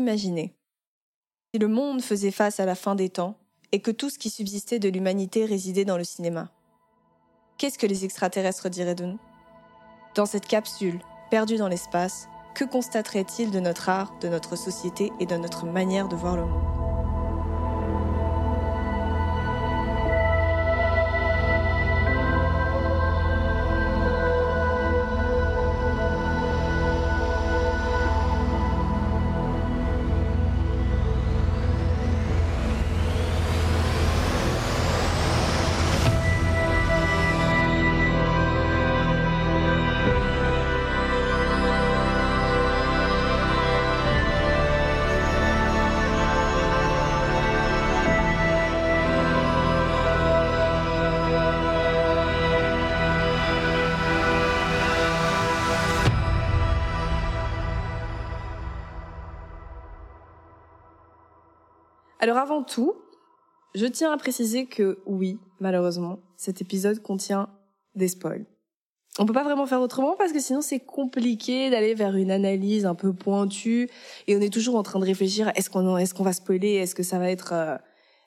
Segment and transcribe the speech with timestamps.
[0.00, 0.56] imaginez.
[1.52, 3.36] Si le monde faisait face à la fin des temps
[3.72, 6.50] et que tout ce qui subsistait de l'humanité résidait dans le cinéma,
[7.58, 9.20] qu'est-ce que les extraterrestres diraient de nous?
[10.14, 11.00] Dans cette capsule,
[11.30, 16.08] perdue dans l'espace, que constateraient-ils de notre art, de notre société et de notre manière
[16.08, 16.79] de voir le monde?
[62.30, 62.94] Alors avant tout,
[63.74, 67.48] je tiens à préciser que oui, malheureusement, cet épisode contient
[67.96, 68.46] des spoils.
[69.18, 72.86] On peut pas vraiment faire autrement parce que sinon c'est compliqué d'aller vers une analyse
[72.86, 73.90] un peu pointue
[74.28, 76.94] et on est toujours en train de réfléchir est-ce qu'on est-ce qu'on va spoiler est-ce
[76.94, 77.76] que ça va être euh,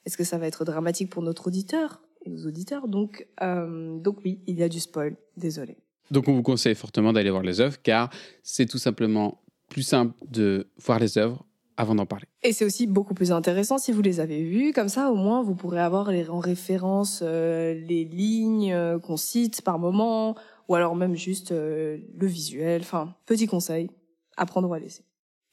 [0.06, 4.18] est-ce que ça va être dramatique pour notre auditeur et nos auditeurs donc euh, donc
[4.26, 5.78] oui il y a du spoil désolé.
[6.12, 8.10] Donc on vous conseille fortement d'aller voir les œuvres car
[8.44, 11.46] c'est tout simplement plus simple de voir les œuvres
[11.78, 12.26] avant d'en parler.
[12.44, 15.42] Et c'est aussi beaucoup plus intéressant si vous les avez vus, comme ça au moins
[15.42, 20.36] vous pourrez avoir les, en référence euh, les lignes euh, qu'on cite par moment,
[20.68, 22.82] ou alors même juste euh, le visuel.
[22.82, 23.90] Enfin, petit conseil,
[24.38, 25.04] apprendre ou à laisser.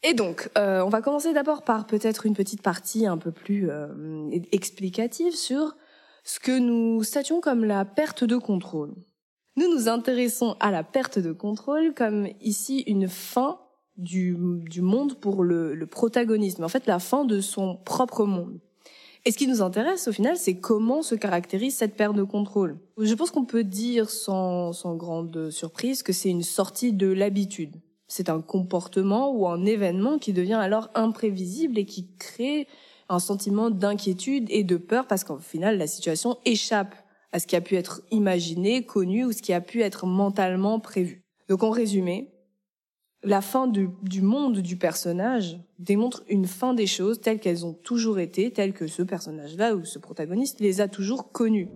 [0.02, 3.68] Et donc, on va commencer d'abord par peut-être une petite partie un peu plus
[4.50, 5.76] explicative sur
[6.24, 8.94] ce que nous statuons comme la perte de contrôle.
[9.56, 13.60] Nous nous intéressons à la perte de contrôle comme ici une fin
[13.96, 14.36] du,
[14.68, 18.60] du monde pour le, le protagoniste, mais en fait la fin de son propre monde.
[19.26, 22.78] Et ce qui nous intéresse au final, c'est comment se caractérise cette perte de contrôle.
[22.98, 27.76] Je pense qu'on peut dire sans, sans grande surprise que c'est une sortie de l'habitude.
[28.08, 32.66] C'est un comportement ou un événement qui devient alors imprévisible et qui crée
[33.10, 36.94] un sentiment d'inquiétude et de peur parce qu'au final, la situation échappe
[37.32, 40.80] à ce qui a pu être imaginé, connu ou ce qui a pu être mentalement
[40.80, 41.22] prévu.
[41.48, 42.32] Donc en résumé,
[43.22, 43.90] la fin du,
[44.22, 48.86] monde du personnage démontre une fin des choses telles qu'elles ont toujours été, telles que
[48.86, 51.68] ce personnage-là ou ce protagoniste les a toujours connues.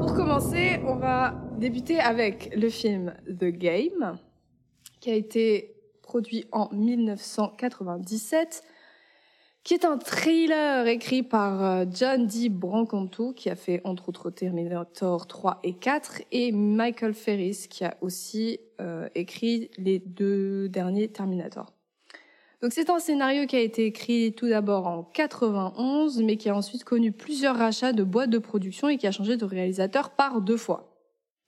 [0.00, 4.18] Pour commencer, on va débuter avec le film The Game,
[5.00, 8.64] qui a été produit en 1997
[9.64, 12.50] qui est un thriller écrit par euh, John D.
[12.50, 17.96] Brancantu, qui a fait entre autres Terminator 3 et 4, et Michael Ferris, qui a
[18.02, 21.72] aussi euh, écrit les deux derniers Terminator.
[22.60, 26.56] Donc c'est un scénario qui a été écrit tout d'abord en 91, mais qui a
[26.56, 30.42] ensuite connu plusieurs rachats de boîtes de production et qui a changé de réalisateur par
[30.42, 30.94] deux fois.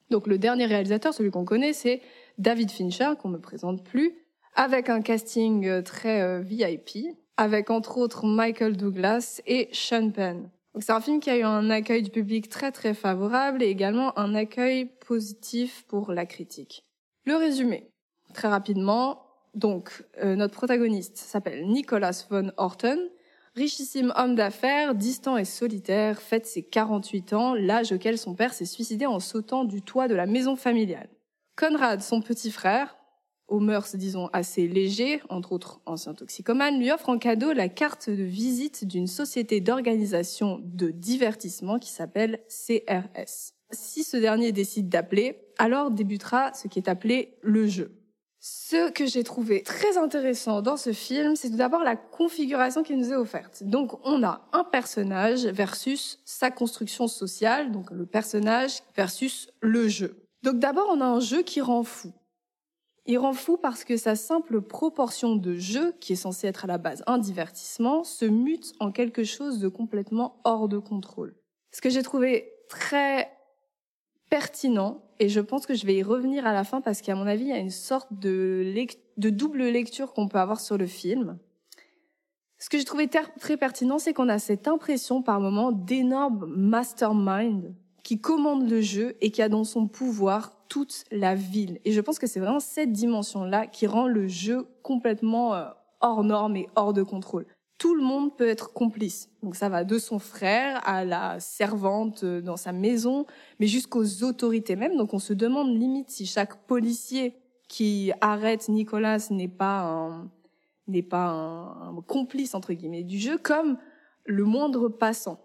[0.09, 2.01] Donc le dernier réalisateur, celui qu'on connaît, c'est
[2.39, 4.15] David Fincher, qu'on ne présente plus,
[4.55, 10.49] avec un casting euh, très VIP avec entre autres Michael Douglas et Sean Penn.
[10.79, 14.17] c'est un film qui a eu un accueil du public très très favorable et également
[14.19, 16.83] un accueil positif pour la critique.
[17.25, 17.89] Le résumé,
[18.33, 19.23] très rapidement.
[19.53, 22.99] Donc, euh, notre protagoniste s'appelle Nicholas von Horton,
[23.55, 28.65] richissime homme d'affaires, distant et solitaire, fête ses 48 ans, l'âge auquel son père s'est
[28.65, 31.09] suicidé en sautant du toit de la maison familiale.
[31.55, 32.96] Conrad, son petit frère,
[33.47, 38.09] aux mœurs, disons, assez légers, entre autres ancien toxicomane, lui offre en cadeau la carte
[38.09, 43.53] de visite d'une société d'organisation de divertissement qui s'appelle CRS.
[43.71, 47.97] Si ce dernier décide d'appeler, alors débutera ce qui est appelé le jeu.
[48.39, 52.95] Ce que j'ai trouvé très intéressant dans ce film, c'est tout d'abord la configuration qui
[52.95, 53.63] nous est offerte.
[53.63, 60.27] Donc on a un personnage versus sa construction sociale, donc le personnage versus le jeu.
[60.43, 62.13] Donc d'abord on a un jeu qui rend fou.
[63.09, 66.67] Il rend fou parce que sa simple proportion de jeu, qui est censée être à
[66.67, 71.33] la base un divertissement, se mute en quelque chose de complètement hors de contrôle.
[71.71, 73.31] Ce que j'ai trouvé très
[74.29, 77.27] pertinent, et je pense que je vais y revenir à la fin parce qu'à mon
[77.27, 78.73] avis, il y a une sorte de,
[79.15, 81.39] double lecture qu'on peut avoir sur le film.
[82.59, 87.73] Ce que j'ai trouvé très pertinent, c'est qu'on a cette impression par moment d'énorme mastermind
[88.03, 91.79] qui commande le jeu et qui a dans son pouvoir toute la ville.
[91.85, 95.65] Et je pense que c'est vraiment cette dimension-là qui rend le jeu complètement euh,
[96.01, 97.45] hors norme et hors de contrôle.
[97.77, 99.29] Tout le monde peut être complice.
[99.43, 103.25] Donc ça va de son frère à la servante euh, dans sa maison,
[103.59, 104.97] mais jusqu'aux autorités même.
[104.97, 107.35] Donc on se demande limite si chaque policier
[107.67, 110.29] qui arrête Nicolas n'est pas un
[110.87, 113.77] n'est pas un, complice entre guillemets du jeu comme
[114.25, 115.39] le moindre passant.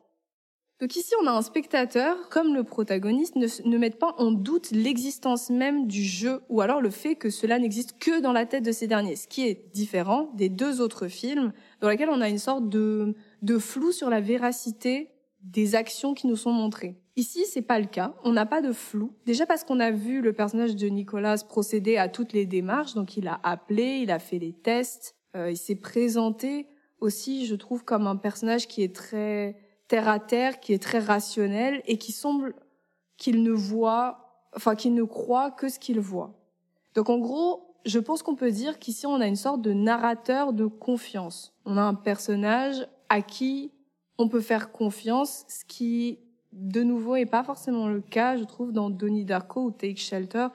[0.83, 5.49] Donc ici, on a un spectateur, comme le protagoniste, ne, ne pas en doute l'existence
[5.49, 8.73] même du jeu, ou alors le fait que cela n'existe que dans la tête de
[8.73, 12.41] ces derniers, ce qui est différent des deux autres films, dans lesquels on a une
[12.41, 15.11] sorte de, de flou sur la véracité
[15.45, 16.97] des actions qui nous sont montrées.
[17.15, 18.17] Ici, c'est pas le cas.
[18.25, 19.13] On n'a pas de flou.
[19.25, 22.95] Déjà parce qu'on a vu le personnage de Nicolas procéder à toutes les démarches.
[22.95, 26.67] Donc, il a appelé, il a fait les tests, euh, il s'est présenté
[26.99, 29.57] aussi, je trouve, comme un personnage qui est très
[29.93, 32.55] terre à terre, qui est très rationnel et qui semble
[33.19, 36.33] qu'il ne voit, enfin, qu'il ne croit que ce qu'il voit.
[36.95, 40.55] Donc, en gros, je pense qu'on peut dire qu'ici, on a une sorte de narrateur
[40.55, 41.53] de confiance.
[41.67, 43.71] On a un personnage à qui
[44.17, 46.21] on peut faire confiance, ce qui,
[46.55, 50.47] de nouveau, est pas forcément le cas, je trouve, dans Donnie Darko ou Take Shelter,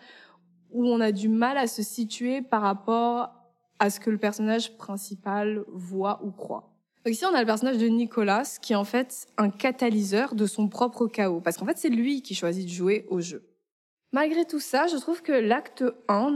[0.71, 3.29] où on a du mal à se situer par rapport
[3.77, 6.76] à ce que le personnage principal voit ou croit.
[7.07, 10.45] Donc ici, on a le personnage de Nicolas, qui est en fait un catalyseur de
[10.45, 13.47] son propre chaos, parce qu'en fait, c'est lui qui choisit de jouer au jeu.
[14.11, 16.31] Malgré tout ça, je trouve que l'acte 1,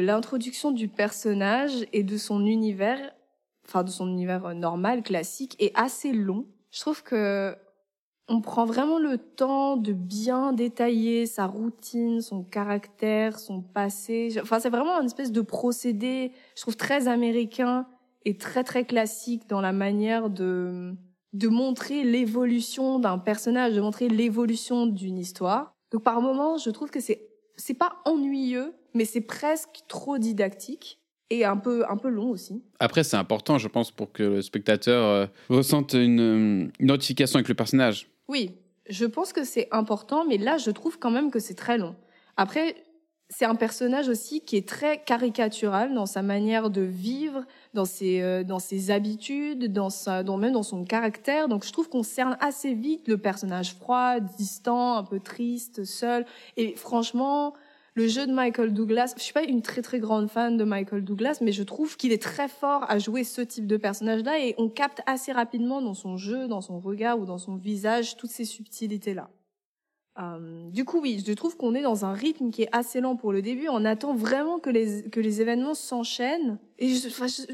[0.00, 3.12] l'introduction du personnage et de son univers,
[3.66, 6.46] enfin de son univers normal, classique, est assez long.
[6.70, 7.54] Je trouve que
[8.26, 14.34] on prend vraiment le temps de bien détailler sa routine, son caractère, son passé.
[14.40, 17.86] Enfin, c'est vraiment une espèce de procédé, je trouve très américain
[18.26, 20.92] et très très classique dans la manière de
[21.32, 25.74] de montrer l'évolution d'un personnage, de montrer l'évolution d'une histoire.
[25.92, 31.00] Donc par moments, je trouve que c'est c'est pas ennuyeux, mais c'est presque trop didactique
[31.30, 32.62] et un peu un peu long aussi.
[32.80, 37.48] Après, c'est important, je pense, pour que le spectateur euh, ressente une, une identification avec
[37.48, 38.08] le personnage.
[38.28, 38.56] Oui,
[38.88, 41.94] je pense que c'est important, mais là, je trouve quand même que c'est très long.
[42.36, 42.74] Après,
[43.28, 47.44] c'est un personnage aussi qui est très caricatural dans sa manière de vivre,
[47.76, 51.48] dans ses, euh, dans ses habitudes, dans sa, dans, même dans son caractère.
[51.48, 56.26] Donc je trouve qu'on cerne assez vite le personnage froid, distant, un peu triste, seul.
[56.56, 57.54] Et franchement,
[57.94, 61.04] le jeu de Michael Douglas, je suis pas une très très grande fan de Michael
[61.04, 64.54] Douglas, mais je trouve qu'il est très fort à jouer ce type de personnage-là et
[64.58, 68.30] on capte assez rapidement dans son jeu, dans son regard ou dans son visage toutes
[68.30, 69.30] ces subtilités-là.
[70.18, 73.16] Euh, du coup, oui, je trouve qu'on est dans un rythme qui est assez lent
[73.16, 73.68] pour le début.
[73.68, 76.58] On attend vraiment que les, que les événements s'enchaînent.
[76.78, 76.94] Et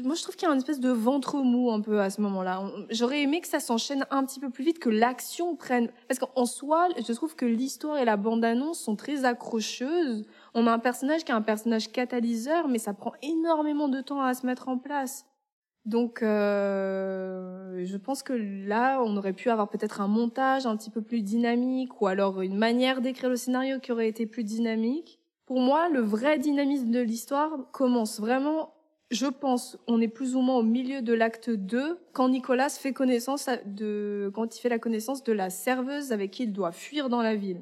[0.03, 2.21] moi, je trouve qu'il y a une espèce de ventre mou un peu à ce
[2.21, 2.63] moment-là.
[2.89, 5.89] J'aurais aimé que ça s'enchaîne un petit peu plus vite, que l'action prenne...
[6.07, 10.25] Parce qu'en soi, je trouve que l'histoire et la bande-annonce sont très accrocheuses.
[10.53, 14.21] On a un personnage qui est un personnage catalyseur, mais ça prend énormément de temps
[14.21, 15.25] à se mettre en place.
[15.85, 20.89] Donc, euh, je pense que là, on aurait pu avoir peut-être un montage un petit
[20.89, 25.19] peu plus dynamique ou alors une manière d'écrire le scénario qui aurait été plus dynamique.
[25.45, 28.73] Pour moi, le vrai dynamisme de l'histoire commence vraiment,
[29.11, 32.93] je pense, on est plus ou moins au milieu de l'acte 2 quand Nicolas fait
[32.93, 37.09] connaissance de, quand il fait la connaissance de la serveuse avec qui il doit fuir
[37.09, 37.61] dans la ville.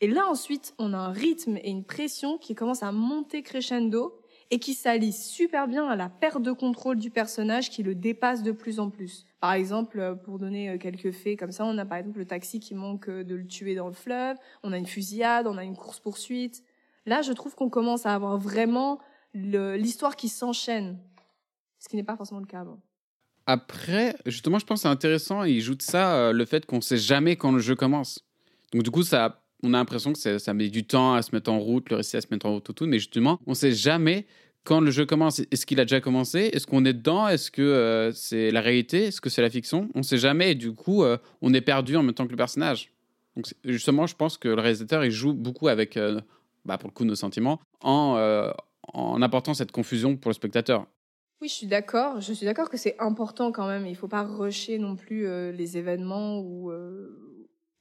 [0.00, 4.18] Et là, ensuite, on a un rythme et une pression qui commence à monter crescendo
[4.50, 8.42] et qui s'allie super bien à la perte de contrôle du personnage qui le dépasse
[8.42, 9.26] de plus en plus.
[9.40, 12.24] Par exemple, euh, pour donner euh, quelques faits comme ça, on a par exemple le
[12.24, 15.56] taxi qui manque euh, de le tuer dans le fleuve, on a une fusillade, on
[15.56, 16.62] a une course-poursuite.
[17.06, 18.98] Là, je trouve qu'on commence à avoir vraiment
[19.34, 20.98] l'histoire qui s'enchaîne,
[21.78, 22.80] ce qui n'est pas forcément le cas avant.
[23.46, 26.96] Après, justement, je pense que c'est intéressant, il joue de ça le fait qu'on sait
[26.96, 28.24] jamais quand le jeu commence.
[28.72, 31.50] Donc du coup, ça on a l'impression que ça, met du temps à se mettre
[31.50, 33.72] en route, le récit à se mettre en route, tout, tout mais justement, on sait
[33.72, 34.26] jamais
[34.64, 35.40] quand le jeu commence.
[35.50, 36.50] Est-ce qu'il a déjà commencé?
[36.52, 37.28] Est-ce qu'on est dedans?
[37.28, 39.04] Est-ce que euh, c'est la réalité?
[39.04, 39.88] Est-ce que c'est la fiction?
[39.94, 42.36] On sait jamais, et du coup, euh, on est perdu en même temps que le
[42.36, 42.90] personnage.
[43.36, 46.20] Donc, justement, je pense que le réalisateur, il joue beaucoup avec, euh,
[46.64, 48.52] bah, pour le coup, nos sentiments, en,
[48.92, 50.86] en apportant cette confusion pour le spectateur.
[51.42, 52.20] Oui, je suis d'accord.
[52.20, 53.86] Je suis d'accord que c'est important quand même.
[53.86, 56.72] Il ne faut pas rusher non plus les événements ou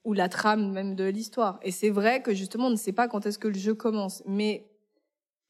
[0.04, 1.60] ou la trame même de l'histoire.
[1.64, 4.22] Et c'est vrai que justement, on ne sait pas quand est-ce que le jeu commence.
[4.26, 4.70] Mais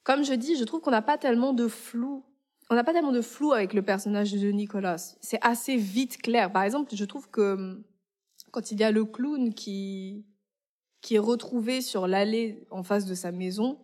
[0.04, 2.24] comme je dis, je trouve qu'on n'a pas tellement de flou.
[2.70, 5.16] On n'a pas tellement de flou avec le personnage de Nicolas.
[5.22, 6.52] C'est assez vite clair.
[6.52, 7.82] Par exemple, je trouve que
[8.52, 10.26] quand il y a le clown qui
[11.02, 13.78] qui est retrouvé sur l'allée en face de sa maison,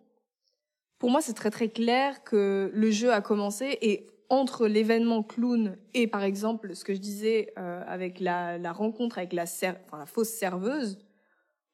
[1.00, 5.78] pour moi, c'est très très clair que le jeu a commencé et entre l'événement clown
[5.94, 9.98] et par exemple ce que je disais euh, avec la, la, rencontre avec la, enfin,
[9.98, 11.00] la fausse serveuse,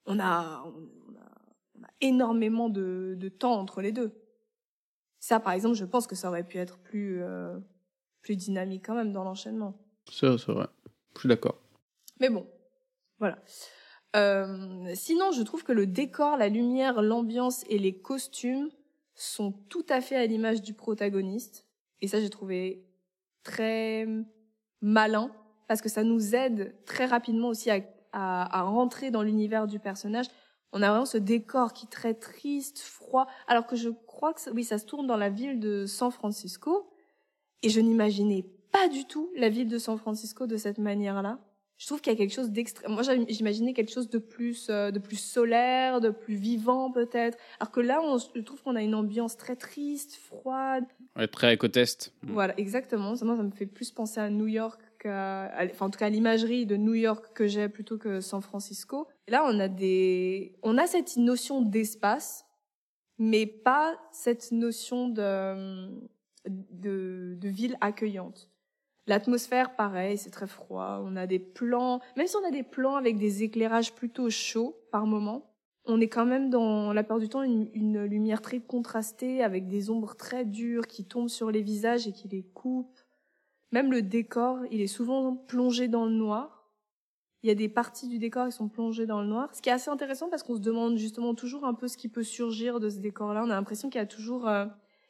[0.05, 1.31] on a, on a,
[1.77, 4.13] on a énormément de, de, temps entre les deux.
[5.19, 7.57] Ça, par exemple, je pense que ça aurait pu être plus, euh,
[8.21, 9.77] plus dynamique quand même dans l'enchaînement.
[10.09, 10.67] C'est vrai.
[11.15, 11.59] Je suis d'accord.
[12.19, 12.47] Mais bon,
[13.19, 13.39] voilà.
[14.15, 18.69] Euh, sinon, je trouve que le décor, la lumière, l'ambiance et les costumes
[19.13, 21.64] sont tout à fait à l'image du protagoniste.
[22.01, 22.85] Et ça, j'ai trouvé
[23.43, 24.07] très
[24.81, 25.31] malin
[25.67, 27.79] parce que ça nous aide très rapidement aussi à,
[28.11, 30.27] à, à rentrer dans l'univers du personnage.
[30.71, 34.41] On a vraiment ce décor qui est très triste, froid, alors que je crois que
[34.41, 36.91] ça, oui, ça se tourne dans la ville de San Francisco.
[37.63, 41.39] Et je n'imaginais pas du tout la ville de San Francisco de cette manière-là.
[41.77, 42.93] Je trouve qu'il y a quelque chose d'extrême.
[42.93, 47.37] Moi, j'imaginais quelque chose de plus, euh, de plus solaire, de plus vivant peut-être.
[47.59, 50.85] Alors que là, on, je trouve qu'on a une ambiance très triste, froide.
[51.17, 52.13] Ouais, très éco-test.
[52.23, 53.15] Voilà, exactement.
[53.15, 56.05] Ça, moi, ça me fait plus penser à New York, qu'à, enfin, en tout cas,
[56.05, 59.07] à l'imagerie de New York que j'ai plutôt que San Francisco.
[59.27, 62.45] Et là, on a des, on a cette notion d'espace,
[63.17, 65.89] mais pas cette notion de,
[66.47, 68.49] de, de ville accueillante.
[69.07, 71.01] L'atmosphère, pareil, c'est très froid.
[71.03, 74.75] On a des plans, même si on a des plans avec des éclairages plutôt chauds
[74.91, 78.59] par moment, on est quand même dans la plupart du temps une, une, lumière très
[78.59, 82.99] contrastée avec des ombres très dures qui tombent sur les visages et qui les coupent.
[83.71, 86.71] Même le décor, il est souvent plongé dans le noir.
[87.43, 89.69] Il y a des parties du décor qui sont plongées dans le noir, ce qui
[89.69, 92.79] est assez intéressant parce qu'on se demande justement toujours un peu ce qui peut surgir
[92.79, 93.43] de ce décor-là.
[93.43, 94.65] On a l'impression qu'il y a toujours euh,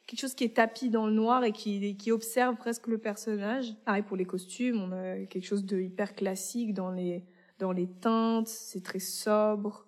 [0.06, 3.74] quelque chose qui est tapis dans le noir et qui, observe presque le personnage.
[3.84, 7.24] Pareil pour les costumes, on a quelque chose de hyper classique dans les,
[7.58, 9.86] dans les teintes, c'est très sobre.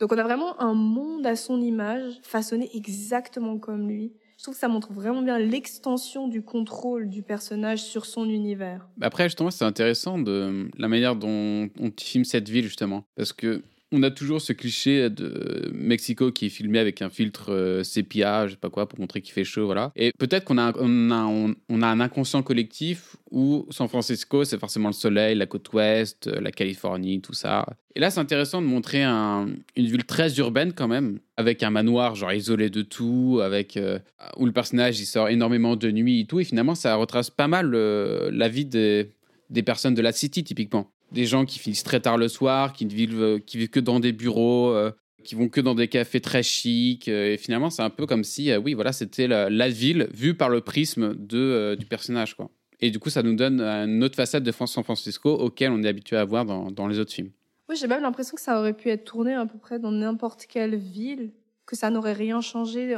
[0.00, 4.12] Donc on a vraiment un monde à son image, façonné exactement comme lui.
[4.36, 8.86] Je trouve que ça montre vraiment bien l'extension du contrôle du personnage sur son univers.
[9.00, 13.04] Après, justement, c'est intéressant de la manière dont on filme cette ville, justement.
[13.16, 13.62] Parce que
[13.92, 18.46] on a toujours ce cliché de Mexico qui est filmé avec un filtre euh, sépia,
[18.46, 19.92] je sais pas quoi, pour montrer qu'il fait chaud, voilà.
[19.94, 25.46] Et peut-être qu'on a, un inconscient collectif où San Francisco, c'est forcément le soleil, la
[25.46, 27.64] côte ouest, euh, la Californie, tout ça.
[27.94, 31.70] Et là, c'est intéressant de montrer un, une ville très urbaine quand même, avec un
[31.70, 34.00] manoir genre isolé de tout, avec euh,
[34.36, 36.40] où le personnage il sort énormément de nuit et tout.
[36.40, 41.26] Et finalement, ça retrace pas mal la vie des personnes de la city typiquement des
[41.26, 44.00] gens qui finissent très tard le soir, qui ne vivent, euh, qui vivent que dans
[44.00, 44.90] des bureaux, euh,
[45.24, 47.08] qui vont que dans des cafés très chics.
[47.08, 50.48] Euh, et finalement, c'est un peu comme si, oui, voilà, c'était la, ville vue par
[50.48, 52.50] le prisme de, du personnage, quoi.
[52.80, 55.88] Et du coup, ça nous donne une autre facette de San Francisco auquel on est
[55.88, 57.30] habitué à voir dans, dans les autres films.
[57.70, 60.44] Oui, j'ai même l'impression que ça aurait pu être tourné à peu près dans n'importe
[60.44, 61.32] quelle ville,
[61.64, 62.94] que ça n'aurait rien changé.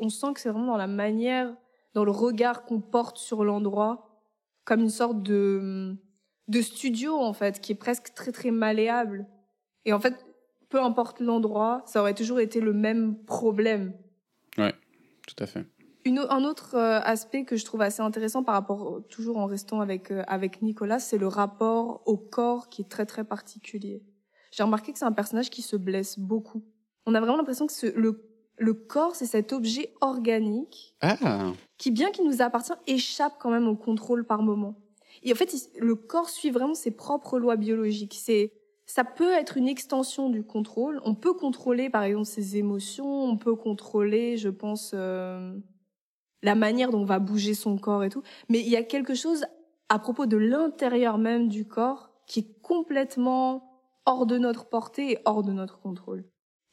[0.00, 1.52] On sent que c'est vraiment dans la manière,
[1.94, 4.20] dans le regard qu'on porte sur l'endroit,
[4.64, 5.96] comme une sorte de
[6.48, 9.26] de studio en fait, qui est presque très très malléable.
[9.84, 10.14] Et en fait,
[10.68, 13.92] peu importe l'endroit, ça aurait toujours été le même problème.
[14.58, 14.74] Ouais,
[15.26, 15.66] tout à fait.
[16.04, 19.80] Une, un autre euh, aspect que je trouve assez intéressant par rapport, toujours en restant
[19.80, 24.02] avec euh, avec Nicolas, c'est le rapport au corps qui est très très particulier.
[24.50, 26.64] J'ai remarqué que c'est un personnage qui se blesse beaucoup.
[27.06, 31.52] On a vraiment l'impression que ce, le le corps, c'est cet objet organique ah.
[31.78, 34.76] qui, bien qu'il nous appartient, échappe quand même au contrôle par moment.
[35.22, 38.18] Et en fait, le corps suit vraiment ses propres lois biologiques.
[38.18, 38.52] C'est,
[38.86, 41.00] ça peut être une extension du contrôle.
[41.04, 43.24] On peut contrôler, par exemple, ses émotions.
[43.24, 45.54] On peut contrôler, je pense, euh,
[46.42, 48.22] la manière dont va bouger son corps et tout.
[48.48, 49.44] Mais il y a quelque chose
[49.88, 53.72] à propos de l'intérieur même du corps qui est complètement
[54.06, 56.24] hors de notre portée et hors de notre contrôle.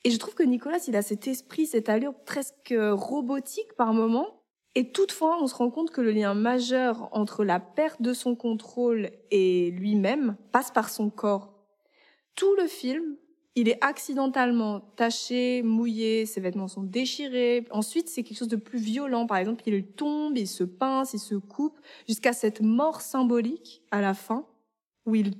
[0.05, 4.38] Et je trouve que Nicolas, il a cet esprit, cette allure presque robotique par moment,
[4.75, 8.35] et toutefois, on se rend compte que le lien majeur entre la perte de son
[8.35, 11.53] contrôle et lui-même passe par son corps.
[12.35, 13.17] Tout le film,
[13.55, 17.65] il est accidentellement taché, mouillé, ses vêtements sont déchirés.
[17.71, 19.25] Ensuite, c'est quelque chose de plus violent.
[19.25, 24.01] Par exemple, il tombe, il se pince, il se coupe, jusqu'à cette mort symbolique à
[24.01, 24.45] la fin,
[25.05, 25.33] où il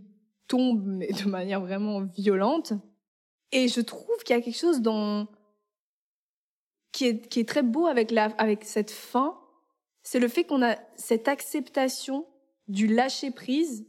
[0.48, 2.74] tombe, mais de manière vraiment violente.
[3.52, 5.28] Et je trouve qu'il y a quelque chose dans
[6.92, 9.38] qui est, qui est très beau avec, la, avec cette fin,
[10.04, 12.26] c'est le fait qu'on a cette acceptation
[12.68, 13.86] du lâcher prise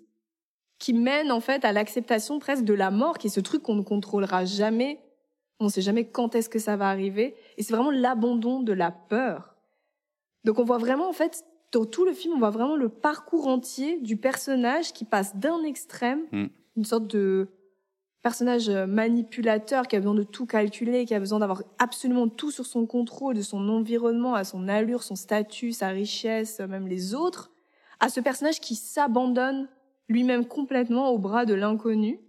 [0.78, 3.74] qui mène en fait à l'acceptation presque de la mort, qui est ce truc qu'on
[3.74, 5.00] ne contrôlera jamais.
[5.60, 7.36] On ne sait jamais quand est-ce que ça va arriver.
[7.58, 9.54] Et c'est vraiment l'abandon de la peur.
[10.44, 13.46] Donc on voit vraiment en fait dans tout le film, on voit vraiment le parcours
[13.46, 16.46] entier du personnage qui passe d'un extrême, mm.
[16.76, 17.48] une sorte de
[18.22, 22.50] personnage euh, manipulateur qui a besoin de tout calculer, qui a besoin d'avoir absolument tout
[22.50, 27.14] sur son contrôle, de son environnement, à son allure, son statut, sa richesse, même les
[27.14, 27.50] autres,
[27.98, 29.68] à ce personnage qui s'abandonne
[30.08, 32.20] lui-même complètement au bras de l'inconnu.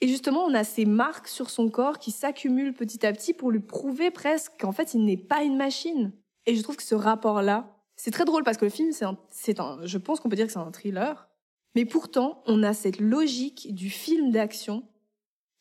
[0.00, 3.50] Et justement, on a ces marques sur son corps qui s'accumulent petit à petit pour
[3.50, 6.12] lui prouver presque qu'en fait, il n'est pas une machine.
[6.46, 9.18] Et je trouve que ce rapport-là, c'est très drôle parce que le film, c'est un,
[9.62, 11.29] un, je pense qu'on peut dire que c'est un thriller.
[11.74, 14.82] Mais pourtant, on a cette logique du film d'action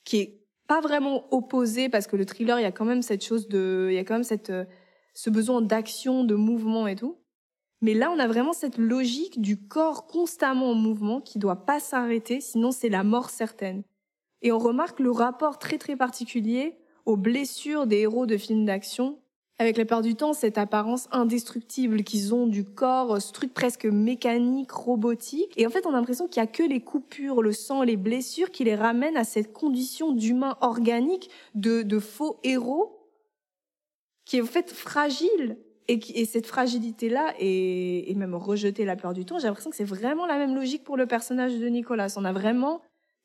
[0.04, 3.24] qui est pas vraiment opposé parce que le thriller, il y a quand même cette
[3.24, 4.66] chose de, il y a quand même cette, euh,
[5.14, 7.18] ce besoin d'action, de mouvement et tout.
[7.82, 11.80] Mais là, on a vraiment cette logique du corps constamment en mouvement qui doit pas
[11.80, 13.84] s'arrêter, sinon c'est la mort certaine.
[14.42, 19.20] Et on remarque le rapport très très particulier aux blessures des héros de films d'action
[19.60, 23.86] avec la plupart du temps cette apparence indestructible qu'ils ont du corps, ce truc presque
[23.86, 25.54] mécanique, robotique.
[25.58, 27.98] Et en fait, on a l'impression qu'il y a que les coupures, le sang, les
[27.98, 33.06] blessures qui les ramènent à cette condition d'humain organique, de, de faux héros,
[34.26, 35.58] qui est en fait fragile.
[35.90, 39.40] Et, et cette fragilité-là est même rejetée la plupart du temps.
[39.40, 42.14] J'ai l'impression que c'est vraiment la même logique pour le personnage de Nicolas.
[42.16, 42.82] On a vraiment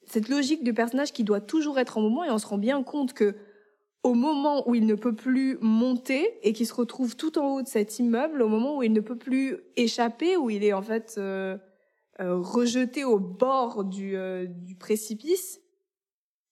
[0.07, 2.83] cette logique du personnage qui doit toujours être en mouvement et on se rend bien
[2.83, 3.37] compte que
[4.05, 7.63] au moment où il ne peut plus monter et qui se retrouve tout en haut
[7.63, 10.83] de cet immeuble, au moment où il ne peut plus échapper, où il est en
[10.83, 11.57] fait euh,
[12.21, 15.61] euh, rejeté au bord du, euh, du précipice,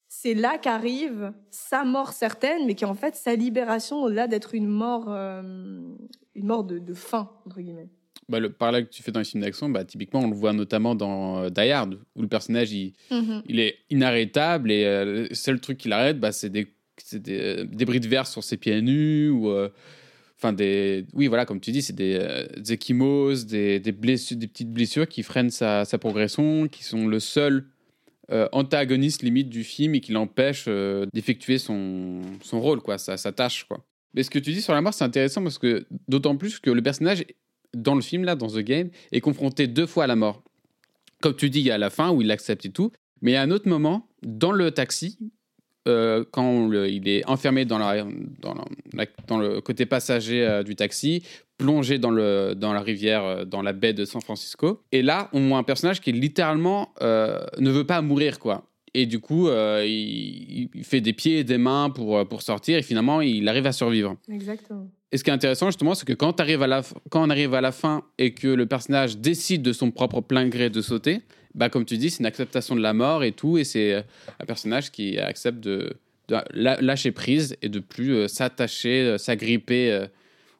[0.09, 4.55] c'est là qu'arrive sa mort certaine, mais qui est en fait sa libération au-delà d'être
[4.55, 5.97] une mort, une
[6.37, 7.89] mort de, de faim entre guillemets.
[8.29, 10.53] Bah, le parallèle que tu fais dans les films d'action, bah, typiquement, on le voit
[10.53, 13.43] notamment dans Die Hard, où le personnage, il, Mhm.
[13.47, 16.67] il est inarrêtable et le seul truc qui l'arrête, bah, c'est des,
[17.13, 19.51] des débris de verre sur ses pieds nus ou.
[19.51, 19.69] euh,
[20.43, 21.07] Enfin, des.
[21.15, 25.07] Oui, voilà, comme tu dis, c'est des, euh, des ecchymoses, des, blessures, des petites blessures
[25.07, 27.67] qui freinent sa, progression, qui sont le seul
[28.33, 33.17] euh, antagoniste limite du film et qui l'empêche euh, d'effectuer son, son rôle, quoi, sa,
[33.31, 33.85] tâche, quoi.
[34.15, 36.71] Mais ce que tu dis sur la mort, c'est intéressant parce que d'autant plus que
[36.71, 37.25] le personnage
[37.73, 40.43] dans le film, là, dans The Game, est confronté deux fois à la mort.
[41.21, 43.43] Comme tu dis, il y a la fin où il l'accepte et tout, mais a
[43.43, 45.19] un autre moment, dans le taxi,
[45.89, 48.05] euh, quand le- il est enfermé dans, la,
[48.41, 48.55] dans,
[48.93, 51.23] la- dans le côté passager euh, du taxi,
[51.59, 54.83] plongé dans, le, dans la rivière, euh, dans la baie de San Francisco.
[54.93, 58.69] Et là, on voit un personnage qui littéralement ne veut pas mourir, quoi.
[58.95, 62.83] Et du coup, il, il fait des pieds et des mains pour, pour sortir, et
[62.83, 64.17] finalement, il arrive à survivre.
[64.31, 64.89] Exactement.
[65.11, 67.31] Et ce qui est intéressant, justement, c'est que quand, t'arrives à la f- quand on
[67.31, 70.81] arrive à la fin et que le personnage décide de son propre plein gré de
[70.81, 71.21] sauter,
[71.55, 73.59] bah, comme tu dis, c'est une acceptation de la mort et tout.
[73.59, 74.03] Et c'est euh,
[74.41, 75.95] un personnage qui accepte de,
[76.29, 80.07] lâcher prise et de plus euh, s'attacher, euh, s'agripper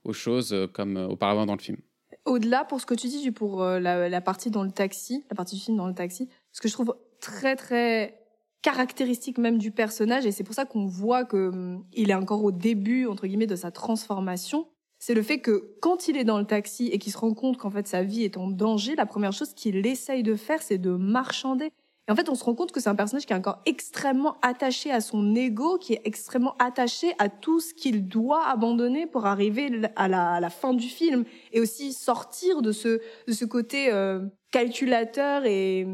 [0.05, 1.79] aux choses comme auparavant dans le film.
[2.25, 5.57] Au-delà, pour ce que tu dis, pour la, la partie dans le taxi, la partie
[5.57, 8.19] du film dans le taxi, ce que je trouve très très
[8.63, 12.45] caractéristique même du personnage, et c'est pour ça qu'on voit que hum, il est encore
[12.45, 14.67] au début entre guillemets de sa transformation,
[15.05, 17.57] c'est le fait que quand il est dans le taxi et qu'il se rend compte
[17.57, 20.79] qu'en fait sa vie est en danger, la première chose qu'il essaye de faire, c'est
[20.79, 21.73] de marchander.
[22.07, 24.37] Et en fait, on se rend compte que c'est un personnage qui est encore extrêmement
[24.43, 29.27] attaché à son ego, qui est extrêmement attaché à tout ce qu'il doit abandonner pour
[29.27, 34.21] arriver à la, fin du film et aussi sortir de ce, côté euh,
[34.53, 35.85] calculateur et,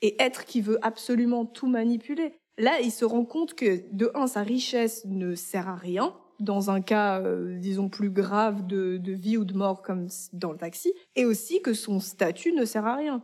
[0.00, 2.34] et être qui veut absolument tout manipuler.
[2.56, 6.70] Là, il se rend compte que, de un, sa richesse ne sert à rien, dans
[6.70, 10.58] un cas, euh, disons, plus grave de, de vie ou de mort comme dans le
[10.58, 13.22] taxi, et aussi que son statut ne sert à rien.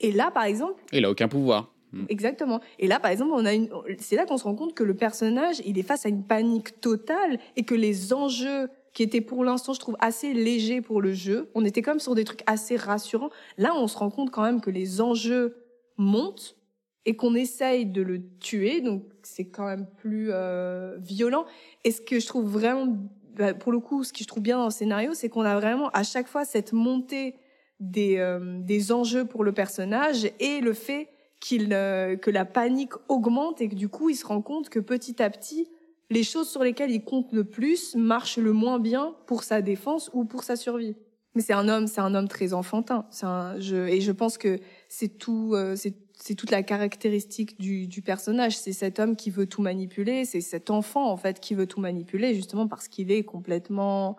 [0.00, 1.72] Et là, par exemple, il a aucun pouvoir.
[2.08, 2.60] Exactement.
[2.78, 3.68] Et là, par exemple, on a une,
[3.98, 6.80] c'est là qu'on se rend compte que le personnage, il est face à une panique
[6.80, 11.12] totale et que les enjeux qui étaient pour l'instant, je trouve, assez légers pour le
[11.12, 13.30] jeu, on était comme sur des trucs assez rassurants.
[13.58, 15.56] Là, on se rend compte quand même que les enjeux
[15.96, 16.56] montent
[17.04, 21.44] et qu'on essaye de le tuer, donc c'est quand même plus euh, violent.
[21.84, 22.96] Et ce que je trouve vraiment,
[23.36, 25.56] bah, pour le coup, ce que je trouve bien dans le scénario, c'est qu'on a
[25.56, 27.34] vraiment à chaque fois cette montée
[27.80, 31.08] des, euh, des enjeux pour le personnage et le fait
[31.40, 34.78] qu'il euh, que la panique augmente et que du coup il se rend compte que
[34.78, 35.68] petit à petit
[36.08, 40.10] les choses sur lesquelles il compte le plus marchent le moins bien pour sa défense
[40.12, 40.94] ou pour sa survie.
[41.34, 43.06] Mais c'est un homme, c'est un homme très enfantin.
[43.22, 47.88] Un, je, et je pense que c'est tout, euh, c'est c'est toute la caractéristique du,
[47.88, 48.56] du personnage.
[48.56, 50.24] C'est cet homme qui veut tout manipuler.
[50.24, 54.16] C'est cet enfant en fait qui veut tout manipuler justement parce qu'il est complètement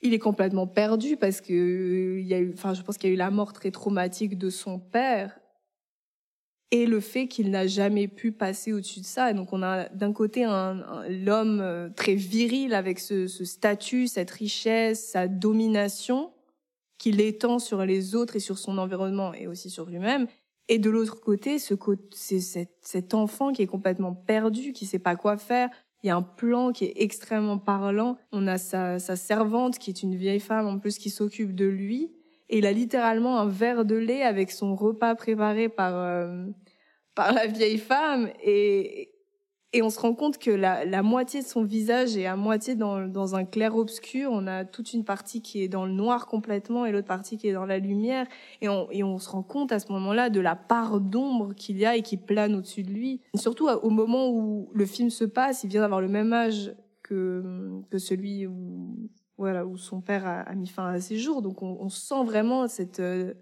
[0.00, 3.12] il est complètement perdu parce que il y a eu, enfin, je pense qu'il y
[3.12, 5.38] a eu la mort très traumatique de son père
[6.70, 9.30] et le fait qu'il n'a jamais pu passer au-dessus de ça.
[9.30, 13.44] Et donc, on a d'un côté un, un- l'homme euh, très viril avec ce, ce
[13.44, 16.32] statut, cette richesse, sa domination
[16.98, 20.26] qu'il étend sur les autres et sur son environnement et aussi sur lui-même.
[20.68, 21.74] Et de l'autre côté, ce
[22.12, 25.68] c'est cet, cet enfant qui est complètement perdu, qui sait pas quoi faire.
[26.02, 28.18] Il y a un plan qui est extrêmement parlant.
[28.32, 31.66] On a sa, sa servante qui est une vieille femme en plus qui s'occupe de
[31.66, 32.12] lui.
[32.48, 36.46] Et il a littéralement un verre de lait avec son repas préparé par, euh,
[37.14, 38.30] par la vieille femme.
[38.42, 39.11] Et,
[39.74, 42.74] Et on se rend compte que la, la moitié de son visage est à moitié
[42.74, 44.30] dans, dans un clair-obscur.
[44.30, 47.48] On a toute une partie qui est dans le noir complètement et l'autre partie qui
[47.48, 48.26] est dans la lumière.
[48.60, 51.78] Et on, et on se rend compte à ce moment-là de la part d'ombre qu'il
[51.78, 53.22] y a et qui plane au-dessus de lui.
[53.34, 57.80] surtout au moment où le film se passe, il vient d'avoir le même âge que,
[57.90, 59.08] que celui où,
[59.38, 61.40] voilà, où son père a, a mis fin à ses jours.
[61.40, 63.32] Donc on, on sent vraiment cette, euh,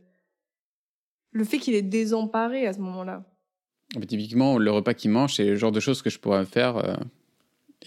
[1.33, 3.25] le fait qu'il est désemparé à ce moment-là.
[4.07, 6.95] Typiquement, le repas qu'il mange, c'est le genre de choses que je pourrais faire euh,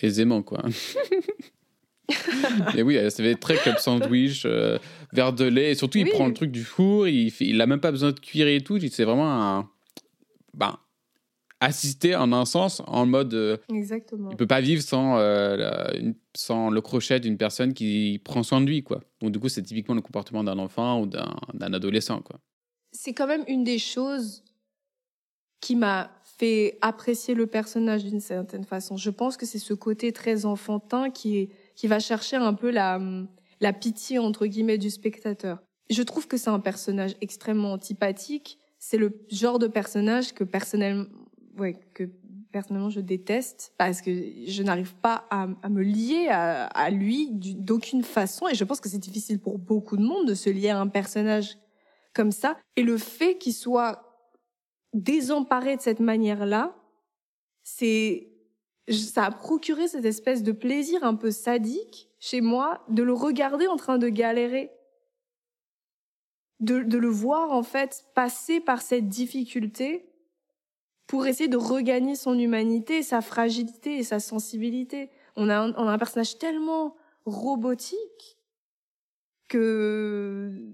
[0.01, 0.63] aisément, quoi.
[2.75, 4.77] et oui, ça fait très club sandwich, euh,
[5.13, 7.67] verre de lait, et surtout, il prend le truc du four, il, fait, il a
[7.67, 9.69] même pas besoin de cuire et tout, c'est vraiment un.
[10.53, 10.77] Ben,
[11.59, 13.33] assister en un sens, en mode.
[13.33, 14.29] euh, Exactement.
[14.29, 18.59] il peut pas vivre sans, la- une- sans le crochet d'une personne qui prend soin
[18.59, 19.01] de lui, quoi.
[19.21, 22.39] Donc, du coup, c'est typiquement le comportement d'un enfant ou d'un d'un adolescent, quoi.
[22.91, 24.43] c'est quand même une des choses
[25.63, 28.97] qui m'a fait apprécier le personnage d'une certaine façon.
[28.97, 32.99] Je pense que c'est ce côté très enfantin qui, qui va chercher un peu la,
[33.61, 35.63] la pitié, entre guillemets, du spectateur.
[35.89, 38.59] Je trouve que c'est un personnage extrêmement antipathique.
[38.77, 41.05] C'est le genre de personnage que personnellement,
[41.57, 42.09] ouais, que
[42.51, 44.11] personnellement je déteste parce que
[44.45, 48.49] je n'arrive pas à, me lier à, à lui d'aucune façon.
[48.49, 50.87] Et je pense que c'est difficile pour beaucoup de monde de se lier à un
[50.87, 51.57] personnage
[52.13, 52.57] comme ça.
[52.75, 54.12] Et le fait qu'il soit
[54.93, 56.75] désemparé de cette manière-là,
[57.63, 58.29] c'est,
[58.89, 63.67] ça a procuré cette espèce de plaisir un peu sadique chez moi de le regarder
[63.67, 64.71] en train de galérer.
[66.59, 70.05] De, le voir, en fait, passer par cette difficulté
[71.07, 75.09] pour essayer de regagner son humanité, sa fragilité et sa sensibilité.
[75.35, 78.37] On a un personnage tellement robotique
[79.49, 80.73] que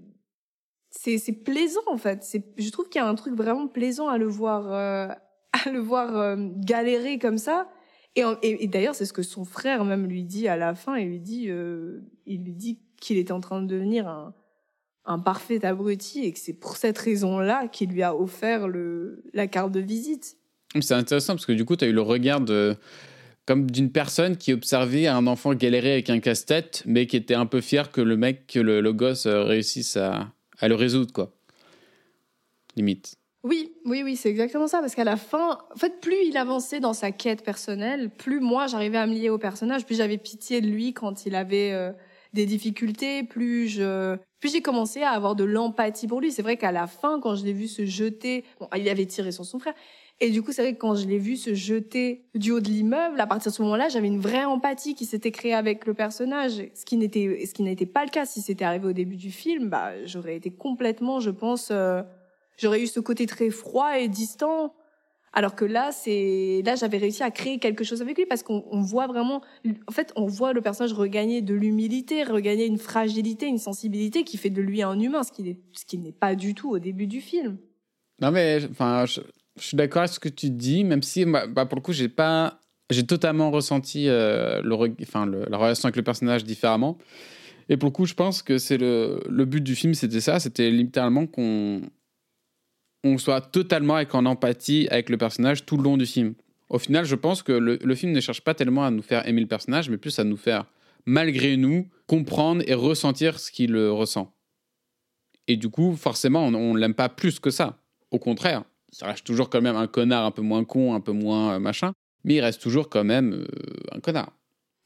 [1.02, 2.22] c'est c'est plaisant en fait.
[2.22, 5.08] C'est je trouve qu'il y a un truc vraiment plaisant à le voir euh,
[5.64, 7.68] à le voir euh, galérer comme ça.
[8.16, 10.96] Et, et, d'ailleurs c'est ce que son frère même lui dit à la fin.
[10.96, 14.34] Il lui dit euh, il lui dit qu'il était en train de devenir un
[15.06, 19.46] un parfait abruti et que c'est pour cette raison-là qu'il lui a offert le la
[19.46, 20.36] carte de visite.
[20.80, 22.76] C'est intéressant parce que du coup, tu as eu le regard de,
[23.46, 27.46] comme d'une personne qui observait un enfant galérer avec un casse-tête, mais qui était un
[27.46, 31.32] peu fier que le mec, que le, gosse réussisse à, à le résoudre, quoi.
[32.76, 33.16] Limite.
[33.42, 34.80] Oui, oui, oui, c'est exactement ça.
[34.80, 38.66] Parce qu'à la fin, en fait, plus il avançait dans sa quête personnelle, plus moi
[38.66, 41.92] j'arrivais à me lier au personnage, plus j'avais pitié de lui quand il avait euh,
[42.34, 46.32] des difficultés, plus je, plus j'ai commencé à avoir de l'empathie pour lui.
[46.32, 49.32] C'est vrai qu'à la fin, quand je l'ai vu se jeter, bon, il avait tiré
[49.32, 49.74] sur son frère.
[50.22, 52.68] Et du coup, c'est vrai que quand je l'ai vu se jeter du haut de
[52.68, 55.94] l'immeuble, à partir de ce moment-là, j'avais une vraie empathie qui s'était créée avec le
[55.94, 56.62] personnage.
[56.74, 59.30] Ce qui n'était, ce qui n'était pas le cas si c'était arrivé au début du
[59.30, 62.02] film, bah, j'aurais été complètement, je pense, euh,
[62.58, 64.74] j'aurais eu ce côté très froid et distant.
[65.32, 68.64] Alors que là, c'est là j'avais réussi à créer quelque chose avec lui parce qu'on
[68.70, 69.42] on voit vraiment,
[69.86, 74.38] en fait, on voit le personnage regagner de l'humilité, regagner une fragilité, une sensibilité qui
[74.38, 77.58] fait de lui un humain, ce qui n'est pas du tout au début du film.
[78.20, 79.20] Non, mais enfin, je,
[79.56, 82.08] suis d'accord avec ce que tu dis, même si, bah, bah, pour le coup, j'ai
[82.08, 82.58] pas.
[82.90, 86.98] J'ai totalement ressenti euh, la relation avec le personnage différemment.
[87.68, 90.72] Et pour le coup, je pense que c'est le but du film, c'était ça, c'était
[90.72, 91.82] littéralement qu'on
[93.04, 96.34] on soit totalement avec en empathie avec le personnage tout le long du film.
[96.68, 99.26] Au final, je pense que le, le film ne cherche pas tellement à nous faire
[99.26, 100.66] aimer le personnage, mais plus à nous faire,
[101.04, 104.32] malgré nous, comprendre et ressentir ce qu'il ressent.
[105.48, 107.82] Et du coup, forcément, on, on l'aime pas plus que ça.
[108.10, 111.12] Au contraire, ça reste toujours quand même un connard un peu moins con, un peu
[111.12, 111.92] moins euh, machin,
[112.24, 113.46] mais il reste toujours quand même euh,
[113.92, 114.32] un connard.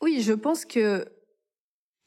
[0.03, 1.07] Oui, je pense que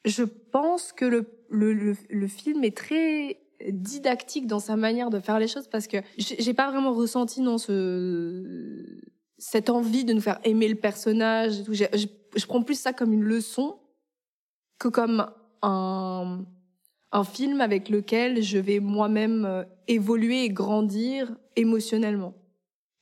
[0.05, 3.39] je pense que le, le, le film est très
[3.69, 7.57] didactique dans sa manière de faire les choses parce que j'ai pas vraiment ressenti non
[7.57, 9.01] ce
[9.39, 11.73] cette envie de nous faire aimer le personnage et tout.
[11.73, 11.85] Je,
[12.35, 13.77] je prends plus ça comme une leçon
[14.79, 15.27] que comme
[15.61, 16.45] un
[17.11, 22.33] un film avec lequel je vais moi-même euh, évoluer et grandir émotionnellement.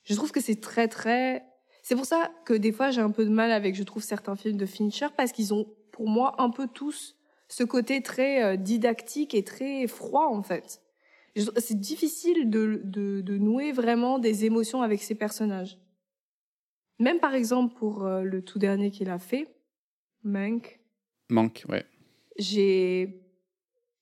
[0.04, 1.44] Je trouve que c'est très très
[1.86, 4.36] c'est pour ça que des fois j'ai un peu de mal avec, je trouve, certains
[4.36, 7.15] films de Fincher parce qu'ils ont, pour moi, un peu tous
[7.56, 10.82] ce côté très euh, didactique et très froid en fait.
[11.58, 15.78] C'est difficile de, de, de nouer vraiment des émotions avec ces personnages.
[17.00, 19.56] Même par exemple pour euh, le tout dernier qu'il a fait,
[20.24, 20.82] Mank,
[21.30, 21.86] Manque, ouais.
[22.38, 23.22] j'ai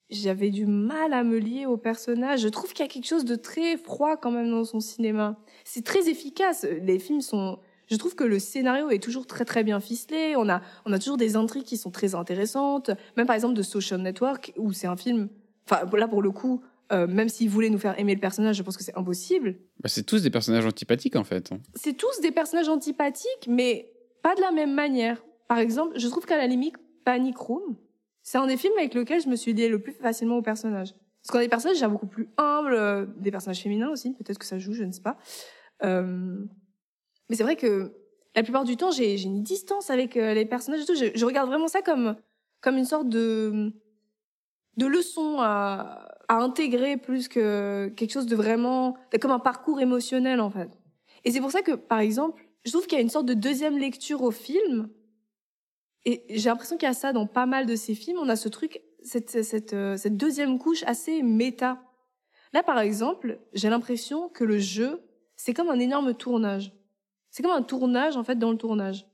[0.10, 2.42] j'avais du mal à me lier au personnage.
[2.42, 5.40] Je trouve qu'il y a quelque chose de très froid quand même dans son cinéma.
[5.64, 6.66] C'est très efficace.
[6.82, 10.36] Les films sont je trouve que le scénario est toujours très très bien ficelé.
[10.38, 12.92] On a on a toujours des intrigues qui sont très intéressantes.
[13.18, 15.30] Même par exemple de Social Network où c'est un film
[15.70, 18.62] enfin là pour le coup Euh, même s'ils voulaient nous faire aimer le personnage, je
[18.62, 19.56] pense que c'est impossible.
[19.82, 21.50] Bah, c'est tous des personnages antipathiques en fait.
[21.76, 23.90] C'est tous des personnages antipathiques, mais
[24.22, 25.24] pas de la même manière.
[25.48, 27.78] Par exemple, je trouve qu'à la limite, Panic Room,
[28.22, 30.94] c'est un des films avec lequel je me suis liée le plus facilement aux personnages.
[31.22, 34.38] Parce qu'on a des personnages déjà beaucoup plus humbles, euh, des personnages féminins aussi, peut-être
[34.38, 35.18] que ça joue, je ne sais pas.
[35.86, 36.46] Euh,
[37.30, 37.94] mais c'est vrai que
[38.36, 40.96] la plupart du temps, j'ai une distance avec euh, les personnages et tout.
[40.96, 42.16] Je, je, regarde vraiment ça comme,
[42.62, 43.72] comme une sorte de,
[44.78, 50.42] de leçon à, à intégrer plus que quelque chose de vraiment, comme un parcours émotionnel
[50.42, 50.70] en fait.
[51.26, 53.34] Et c'est pour ça que, par exemple, je trouve qu'il y a une sorte de
[53.34, 54.90] deuxième lecture au film.
[56.06, 58.18] Et j'ai l'impression qu'il y a ça dans pas mal de ces films.
[58.20, 61.82] On a ce truc cette, cette, euh, cette deuxième couche assez méta.
[62.54, 65.02] Là, par exemple, j'ai l'impression que le jeu,
[65.36, 66.74] c'est comme un énorme tournage.
[67.34, 69.08] C'est comme un tournage, en fait, dans le tournage.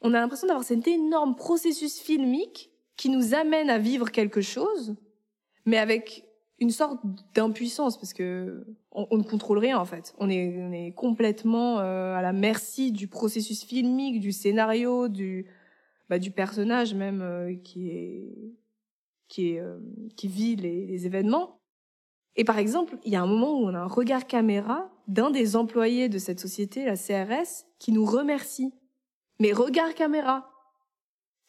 [0.00, 4.96] On a l'impression d'avoir cet énorme processus filmique qui nous amène à vivre quelque chose,
[5.64, 6.24] mais avec
[6.58, 6.98] une sorte
[7.34, 10.12] d'impuissance, parce que on, ne contrôle rien, en fait.
[10.18, 15.46] On est, on est complètement euh, à la merci du processus filmique, du scénario, du,
[16.08, 18.56] bah, du personnage même, euh, qui est
[19.28, 19.78] qui, est, euh,
[20.16, 21.60] qui vit les, événements.
[22.34, 25.30] Et par exemple, il y a un moment où on a un regard caméra d'un
[25.30, 28.72] des employés de cette société, la CRS, qui nous remercie.
[29.40, 30.50] Mais regard caméra.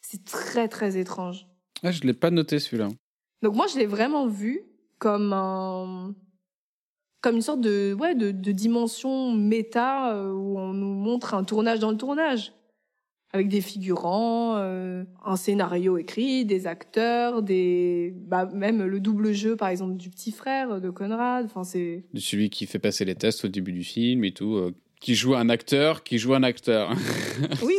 [0.00, 1.46] C'est très très étrange.
[1.82, 2.88] Ah, je l'ai pas noté celui-là.
[3.42, 4.62] Donc moi, je l'ai vraiment vu
[4.98, 6.14] comme un
[7.20, 11.42] comme une sorte de ouais de, de dimension méta euh, où on nous montre un
[11.42, 12.52] tournage dans le tournage
[13.32, 19.54] avec des figurants, euh, un scénario écrit, des acteurs, des bah, même le double jeu
[19.54, 21.44] par exemple du petit frère de Conrad.
[21.44, 24.54] Enfin c'est de celui qui fait passer les tests au début du film et tout,
[24.56, 26.92] euh, qui joue un acteur, qui joue un acteur.
[27.62, 27.74] Oui.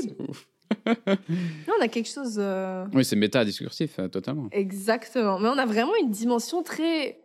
[0.85, 0.95] Là,
[1.79, 2.35] on a quelque chose.
[2.37, 2.85] Euh...
[2.93, 4.49] Oui, c'est méta discursif euh, totalement.
[4.51, 7.19] Exactement, mais on a vraiment une dimension très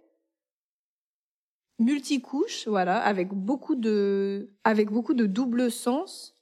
[1.78, 6.33] multicouche, voilà, avec beaucoup de avec beaucoup de double sens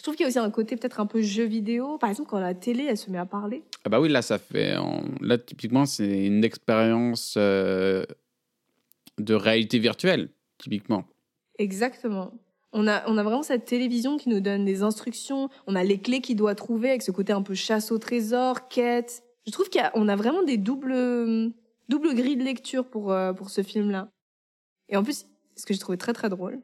[0.00, 1.98] je trouve qu'il y a aussi un côté peut-être un peu jeu vidéo.
[1.98, 3.62] Par exemple, quand la télé, elle se met à parler.
[3.84, 4.74] Ah bah oui, là, ça fait...
[5.20, 8.06] Là, typiquement, c'est une expérience euh,
[9.18, 11.04] de réalité virtuelle, typiquement.
[11.58, 12.32] Exactement.
[12.72, 15.50] On a, on a vraiment cette télévision qui nous donne des instructions.
[15.66, 18.68] On a les clés qu'il doit trouver avec ce côté un peu chasse au trésor,
[18.68, 19.22] quête.
[19.44, 21.52] Je trouve qu'on a, a, vraiment des doubles,
[21.90, 24.08] doubles grilles de lecture pour, euh, pour ce film-là.
[24.88, 26.58] Et en plus, ce que j'ai trouvé très très drôle,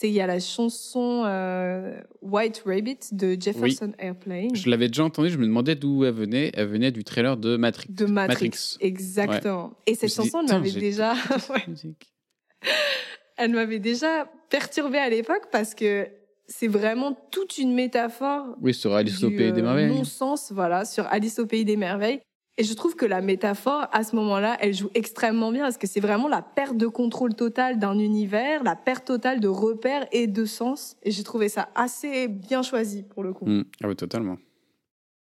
[0.00, 3.94] c'est il y a la chanson euh, White Rabbit de Jefferson oui.
[3.98, 4.54] Airplane.
[4.54, 6.52] Je l'avais déjà entendue, je me demandais d'où elle venait.
[6.54, 7.88] Elle venait du trailer de Matrix.
[7.88, 8.76] De Matrix, Matrix.
[8.78, 9.64] exactement.
[9.64, 9.72] Ouais.
[9.86, 11.14] Et cette chanson, elle m'avait déjà...
[13.38, 16.06] elle m'avait déjà perturbée à l'époque parce que
[16.46, 18.54] c'est vraiment toute une métaphore.
[18.62, 19.88] Oui, sur Alice au Pays des Merveilles.
[19.88, 22.20] Non-sens, voilà, sur Alice au Pays des Merveilles.
[22.60, 25.86] Et je trouve que la métaphore, à ce moment-là, elle joue extrêmement bien parce que
[25.86, 30.26] c'est vraiment la perte de contrôle total d'un univers, la perte totale de repères et
[30.26, 30.96] de sens.
[31.04, 33.46] Et j'ai trouvé ça assez bien choisi pour le coup.
[33.46, 33.64] Mmh.
[33.80, 34.38] Ah oui, totalement.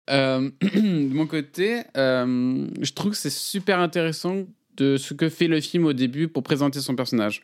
[0.09, 4.45] Euh, de mon côté, euh, je trouve que c'est super intéressant
[4.77, 7.43] de ce que fait le film au début pour présenter son personnage.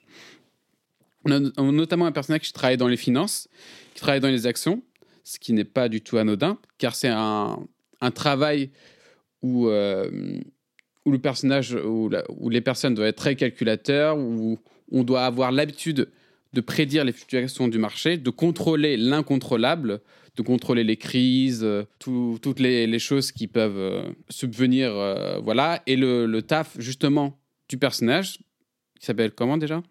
[1.23, 3.47] Notamment un personnage qui travaille dans les finances,
[3.93, 4.81] qui travaille dans les actions,
[5.23, 7.67] ce qui n'est pas du tout anodin, car c'est un
[8.15, 8.71] travail
[9.41, 10.39] où, euh,
[11.06, 14.60] où le personnage, où, la, où, les personnes doivent être très calculateurs, où
[14.91, 16.10] on doit avoir l'habitude
[16.54, 20.02] de prédire les fluctuations du marché, de contrôler l'incontrôlable,
[20.36, 25.39] de contrôler les crises, euh, tout, toutes les, les, choses qui peuvent euh, subvenir, euh,
[25.39, 25.82] voilà.
[25.88, 28.38] Et le, le, taf justement du personnage,
[29.00, 29.82] qui s'appelle comment déjà?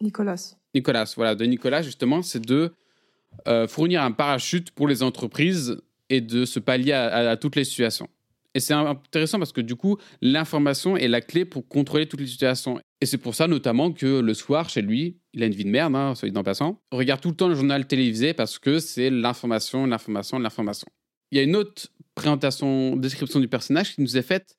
[0.00, 0.56] Nicolas.
[0.74, 2.72] Nicolas, voilà, de Nicolas justement, c'est de
[3.68, 5.78] fournir un parachute pour les entreprises
[6.08, 8.08] et de se pallier à, à, à toutes les situations.
[8.56, 12.26] Et c'est intéressant parce que du coup, l'information est la clé pour contrôler toutes les
[12.26, 12.80] situations.
[13.02, 15.68] Et c'est pour ça notamment que le soir, chez lui, il a une vie de
[15.68, 16.80] merde, hein, soit dit en passant.
[16.90, 20.88] Regarde tout le temps le journal télévisé parce que c'est l'information, l'information, l'information.
[21.32, 24.56] Il y a une autre présentation, description du personnage qui nous est faite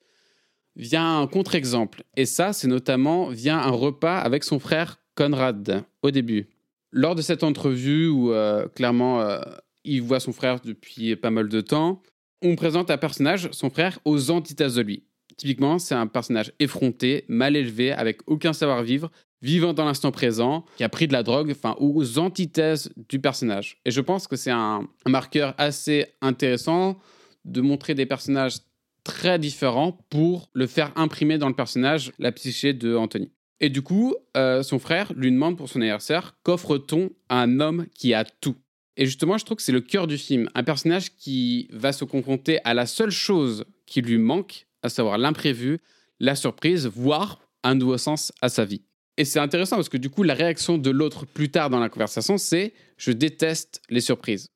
[0.76, 2.04] via un contre-exemple.
[2.16, 6.46] Et ça, c'est notamment via un repas avec son frère Conrad au début.
[6.92, 9.40] Lors de cette entrevue où euh, clairement euh,
[9.82, 12.00] il voit son frère depuis pas mal de temps,
[12.42, 15.04] on présente un personnage, son frère, aux antithèses de lui.
[15.36, 20.84] Typiquement, c'est un personnage effronté, mal élevé, avec aucun savoir-vivre, vivant dans l'instant présent, qui
[20.84, 23.80] a pris de la drogue, enfin, aux antithèses du personnage.
[23.84, 26.98] Et je pense que c'est un, marqueur assez intéressant
[27.44, 28.58] de montrer des personnages
[29.04, 33.30] très différents pour le faire imprimer dans le personnage la psyché de Anthony.
[33.60, 37.86] Et du coup, euh, son frère lui demande pour son anniversaire qu'offre-t-on à un homme
[37.94, 38.56] qui a tout?
[38.98, 40.50] Et justement, je trouve que c'est le cœur du film.
[40.56, 45.18] Un personnage qui va se confronter à la seule chose qui lui manque, à savoir
[45.18, 45.78] l'imprévu,
[46.18, 48.82] la surprise, voire un nouveau sens à sa vie.
[49.16, 51.88] Et c'est intéressant parce que du coup, la réaction de l'autre plus tard dans la
[51.88, 54.48] conversation, c'est je déteste les surprises.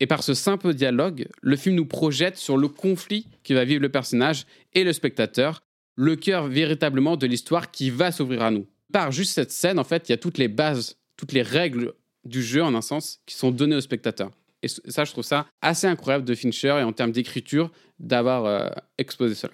[0.00, 3.82] Et par ce simple dialogue, le film nous projette sur le conflit qui va vivre
[3.82, 5.62] le personnage et le spectateur,
[5.94, 8.66] le cœur véritablement de l'histoire qui va s'ouvrir à nous.
[8.94, 11.92] Par juste cette scène, en fait, il y a toutes les bases, toutes les règles
[12.24, 14.30] du jeu, en un sens, qui sont données au spectateur.
[14.62, 18.68] Et ça, je trouve ça assez incroyable de Fincher et en termes d'écriture d'avoir euh,
[18.98, 19.52] exposé cela.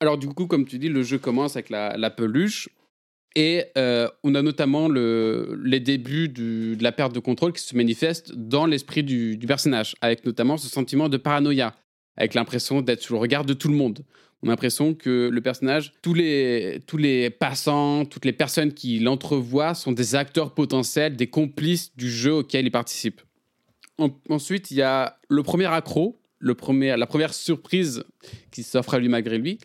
[0.00, 2.68] Alors du coup, comme tu dis, le jeu commence avec la, peluche.
[3.34, 7.76] Et euh, on a notamment le, les débuts de la perte de contrôle qui se
[7.76, 11.74] manifeste dans l'esprit du, personnage, avec notamment ce sentiment de paranoïa,
[12.16, 14.04] avec l'impression d'être sous le regard de tout le monde.
[14.42, 18.98] On a l'impression que le personnage, tous les, tous les passants, toutes les personnes qui
[18.98, 23.22] l'entrevoient sont des acteurs potentiels, des complices du jeu auquel il participe.
[24.28, 28.04] ensuite, il y a le premier accro, le premier, la première surprise
[28.50, 29.58] qui s'offre à lui malgré lui,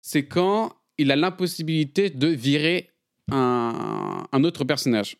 [0.00, 2.90] c'est quand il a l'impossibilité de virer
[3.30, 5.16] un, autre personnage.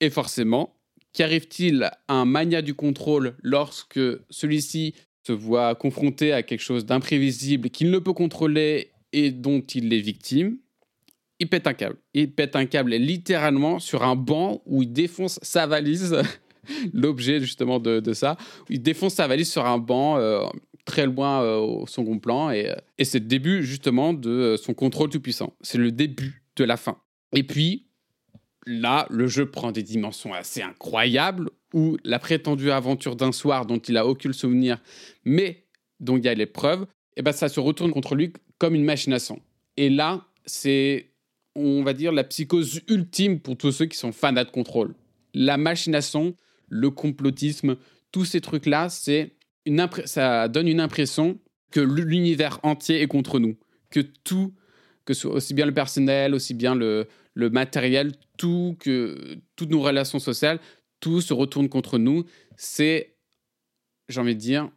[0.00, 0.76] Et forcément,
[1.12, 4.94] qu'arrive-t-il à un mania du contrôle lorsque celui-ci
[5.28, 10.00] se voit confronté à quelque chose d'imprévisible qu'il ne peut contrôler et dont il est
[10.00, 10.56] victime
[11.38, 11.96] Il pète un câble.
[12.14, 16.16] Il pète un câble littéralement sur un banc où il défonce sa valise,
[16.94, 18.38] l'objet justement de, ça.
[18.70, 20.16] Il défonce sa valise sur un banc.
[20.16, 20.46] Euh,
[20.86, 22.50] très loin euh, au second plan.
[22.50, 25.52] Et, euh, et c'est le début justement de son contrôle tout puissant.
[25.60, 26.96] C'est le début de la fin.
[27.34, 27.88] Et puis,
[28.64, 33.78] là, le jeu prend des dimensions assez incroyables où la prétendue aventure d'un soir dont
[33.78, 34.78] il a aucun souvenir,
[35.24, 35.64] mais
[36.00, 38.84] dont il y a l'épreuve, et eh ben ça se retourne contre lui comme une
[38.84, 39.40] machination.
[39.76, 41.10] Et là, c'est,
[41.54, 44.94] on va dire, la psychose ultime pour tous ceux qui sont fans de contrôle.
[45.34, 46.34] La machination,
[46.68, 47.76] le complotisme,
[48.12, 49.34] tous ces trucs-là, c'est
[50.06, 51.38] ça donne une impression
[51.70, 53.56] que l'univers entier est contre nous,
[53.90, 54.54] que tout,
[55.04, 60.18] que ce, aussi bien le personnel, aussi bien le matériel, tout, que toutes nos relations
[60.18, 60.58] sociales,
[61.00, 62.24] tout se retourne contre nous.
[62.56, 63.16] C'est,
[64.08, 64.70] j'ai envie de dire,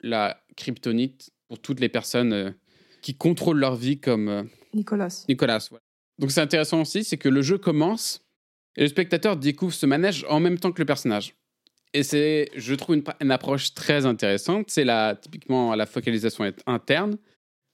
[0.00, 2.50] la kryptonite pour toutes les personnes euh,
[3.02, 4.42] qui contrôlent leur vie comme euh,
[4.74, 5.24] Nicolas.
[5.28, 5.68] Nicolas.
[6.18, 8.24] Donc c'est intéressant aussi, c'est que le jeu commence
[8.76, 11.34] et le spectateur découvre ce manège en même temps que le personnage.
[11.92, 14.66] Et c'est, je trouve, une, approche très intéressante.
[14.68, 17.18] C'est la, typiquement la focalisation interne.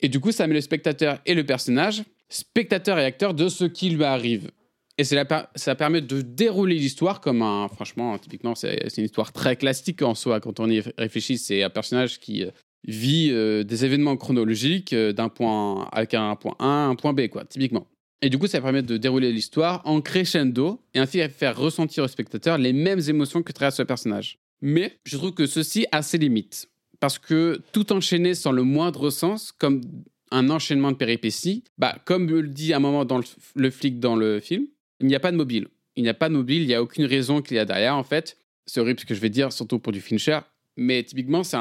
[0.00, 3.64] Et du coup, ça met le spectateur et le personnage, spectateur et acteur de ce
[3.64, 4.50] qui lui arrive.
[4.98, 7.68] Et ça permet de dérouler l'histoire comme un.
[7.68, 10.40] Franchement, typiquement, c'est une histoire très classique en soi.
[10.40, 12.50] Quand on y réfléchit, c'est un personnage qui euh,
[12.86, 17.28] vit euh, des événements chronologiques euh, d'un point avec un point A un point B,
[17.28, 17.86] quoi, typiquement.
[18.22, 22.08] Et du coup, ça permet de dérouler l'histoire en crescendo et ainsi faire ressentir au
[22.08, 24.38] spectateur les mêmes émotions que traverse le personnage.
[24.62, 26.70] Mais je trouve que ceci a ses limites.
[26.98, 29.82] Parce que tout enchaîner sans le moindre sens, comme
[30.30, 33.20] un enchaînement de péripéties, bah, comme le dit un moment dans
[33.54, 34.66] le, flic dans le film,
[35.00, 35.68] il n'y a pas de mobile.
[35.96, 37.96] Il n'y a pas de mobile, il n'y a aucune raison qu'il y a derrière,
[37.96, 38.36] en fait.
[38.66, 40.40] C'est horrible ce que je vais dire, surtout pour du Fincher.
[40.76, 41.56] Mais typiquement, c'est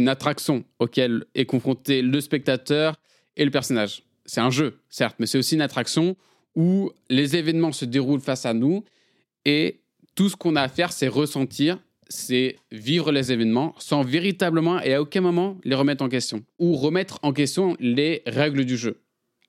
[0.00, 2.96] une attraction auquel est confronté le spectateur
[3.36, 6.16] et le personnage c'est un jeu, certes, mais c'est aussi une attraction
[6.54, 8.84] où les événements se déroulent face à nous
[9.44, 9.80] et
[10.14, 14.94] tout ce qu'on a à faire, c'est ressentir, c'est vivre les événements sans véritablement et
[14.94, 19.00] à aucun moment les remettre en question ou remettre en question les règles du jeu.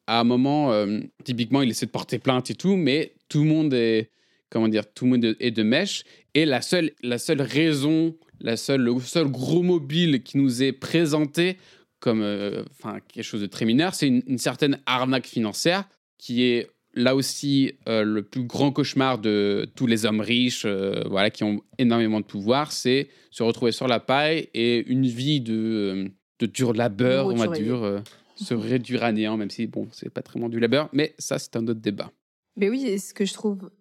[0.08, 3.46] À un moment, euh, typiquement, il essaie de porter plainte et tout, mais tout le
[3.46, 4.10] monde est,
[4.50, 8.58] comment dire, tout le monde est de mèche et la seule, la seule raison, la
[8.58, 11.58] seule, le seul gros mobile qui nous est présenté
[12.02, 16.68] comme euh, enfin quelque chose de très mineur, c'est une, certaine arnaque financière qui est
[16.94, 21.46] là aussi euh, le plus grand cauchemar de tous les hommes riches, euh, voilà, qui
[21.46, 26.46] ont énormément de pouvoir, c'est se retrouver sur la paille et une vie de, de
[26.48, 28.04] dur labeur, on va dire,
[28.36, 31.56] se réduire à néant, même si bon, c'est pas vraiment du labeur, mais ça c'est
[31.56, 32.12] un autre débat.
[32.56, 33.72] Mais oui, ce que je trouve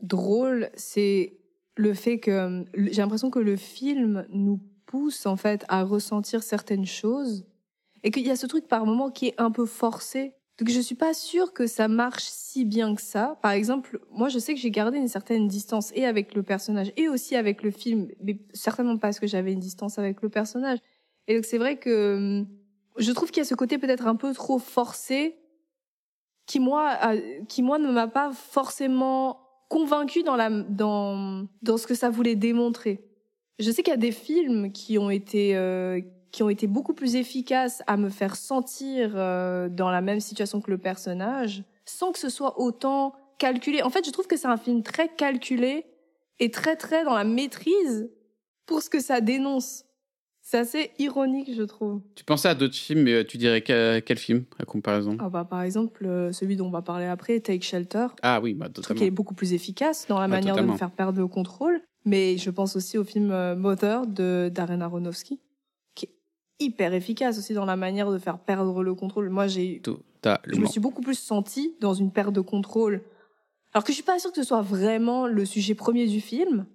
[0.00, 1.38] drôle, c'est
[1.76, 6.84] le fait que j'ai l'impression que le film nous pousse en fait à ressentir certaines
[6.84, 7.46] choses
[8.02, 10.34] et qu'il y a ce truc par moment qui est un peu forcé.
[10.58, 13.38] Donc je suis pas sûre que ça marche si bien que ça.
[13.42, 16.92] Par exemple, moi je sais que j'ai gardé une certaine distance et avec le personnage
[16.96, 20.78] et aussi avec le film, mais certainement parce que j'avais une distance avec le personnage.
[21.26, 22.44] Et donc c'est vrai que
[22.98, 25.36] je trouve qu'il y a ce côté peut-être un peu trop forcé
[26.46, 26.98] qui moi
[27.48, 32.36] qui moi ne m'a pas forcément convaincu dans la dans dans ce que ça voulait
[32.36, 33.04] démontrer.
[33.58, 36.00] Je sais qu'il y a des films qui ont été euh,
[36.30, 40.60] qui ont été beaucoup plus efficaces à me faire sentir euh, dans la même situation
[40.60, 43.82] que le personnage, sans que ce soit autant calculé.
[43.82, 45.86] En fait, je trouve que c'est un film très calculé
[46.38, 48.10] et très très dans la maîtrise
[48.66, 49.84] pour ce que ça dénonce.
[50.42, 52.00] C'est assez ironique, je trouve.
[52.16, 55.16] Tu pensais à d'autres films, mais tu dirais quel, quel film à comparaison?
[55.20, 58.08] Ah bah, Par exemple, euh, celui dont on va parler après, Take Shelter.
[58.22, 60.90] Ah oui, bah, trouve qu'il est beaucoup plus efficace dans la manière de me faire
[60.90, 61.80] perdre le contrôle.
[62.04, 65.38] Mais je pense aussi au film euh, Mother de Darren Aronofsky,
[65.94, 69.30] qui est hyper efficace aussi dans la manière de faire perdre le contrôle.
[69.30, 69.80] Moi, j'ai,
[70.50, 73.02] je me suis beaucoup plus senti dans une perte de contrôle.
[73.72, 76.66] Alors que je suis pas sûre que ce soit vraiment le sujet premier du film,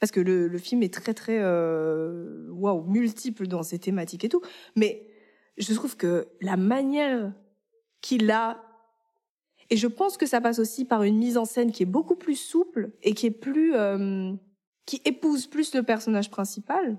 [0.00, 4.28] parce que le, le film est très très euh, waouh multiple dans ses thématiques et
[4.28, 4.42] tout.
[4.76, 5.06] Mais
[5.56, 7.32] je trouve que la manière
[8.00, 8.62] qu'il a
[9.70, 12.16] et je pense que ça passe aussi par une mise en scène qui est beaucoup
[12.16, 14.32] plus souple et qui est plus euh,
[14.86, 16.98] qui épouse plus le personnage principal,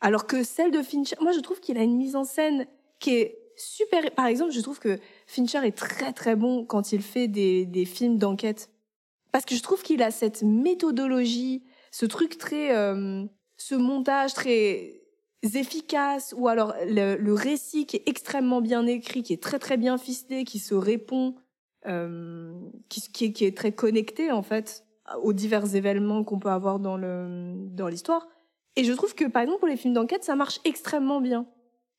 [0.00, 2.66] alors que celle de Fincher, moi je trouve qu'il a une mise en scène
[3.00, 4.10] qui est super.
[4.10, 7.86] Par exemple, je trouve que Fincher est très très bon quand il fait des, des
[7.86, 8.68] films d'enquête,
[9.32, 11.64] parce que je trouve qu'il a cette méthodologie,
[11.94, 13.24] ce truc très, euh,
[13.56, 15.00] ce montage très
[15.44, 19.76] efficace, ou alors le, le, récit qui est extrêmement bien écrit, qui est très très
[19.76, 21.36] bien ficelé, qui se répond,
[21.86, 22.52] euh,
[22.88, 24.84] qui, qui, qui est très connecté en fait
[25.22, 28.26] aux divers événements qu'on peut avoir dans le dans l'histoire.
[28.74, 31.46] Et je trouve que par exemple pour les films d'enquête, ça marche extrêmement bien.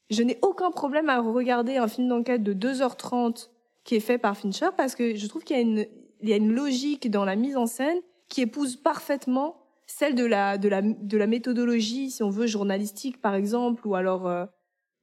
[0.10, 3.50] Je n'ai aucun problème à regarder un film d'enquête de 2h30
[3.86, 5.86] qui est fait par Fincher parce que je trouve qu'il y a une
[6.20, 10.26] il y a une logique dans la mise en scène qui épouse parfaitement celle de
[10.26, 14.46] la de la de la méthodologie si on veut journalistique par exemple ou alors euh,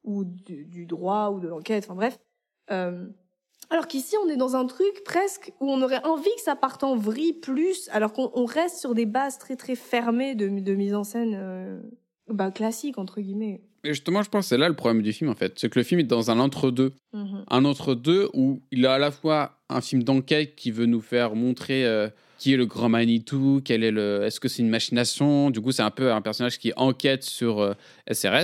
[0.03, 2.19] ou du, du, droit ou de l'enquête enfin bref
[2.71, 3.07] euh,
[3.69, 6.83] alors qu'ici, on est dans un truc presque où on aurait envie que ça parte
[6.83, 10.93] en vrille plus, alors qu'on reste sur des bases très très fermées de, de mise
[10.93, 11.79] en scène euh,
[12.27, 13.61] bah, classique, entre guillemets.
[13.83, 15.57] Et justement, je pense que c'est là le problème du film, en fait.
[15.57, 16.93] C'est que le film est dans un entre-deux.
[17.13, 17.43] Mm-hmm.
[17.49, 21.35] Un entre-deux où il a à la fois un film d'enquête qui veut nous faire
[21.35, 21.83] montrer
[22.43, 24.23] qui est le grand Manitou, quel est le...
[24.25, 27.73] est-ce que c'est une machination Du coup, c'est un peu un personnage qui enquête sur
[28.11, 28.25] SRS.
[28.27, 28.43] Euh,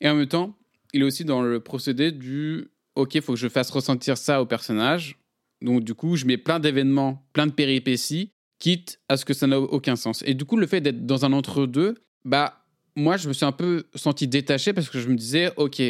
[0.00, 0.56] Et en même temps,
[0.92, 4.46] il est aussi dans le procédé du ok, faut que je fasse ressentir ça au
[4.46, 5.18] personnage.
[5.60, 9.48] Donc, du coup, je mets plein d'événements, plein de péripéties, quitte à ce que ça
[9.48, 10.22] n'a aucun sens.
[10.24, 12.64] Et du coup, le fait d'être dans un entre-deux, bah,
[12.94, 15.82] moi, je me suis un peu senti détaché parce que je me disais, ok,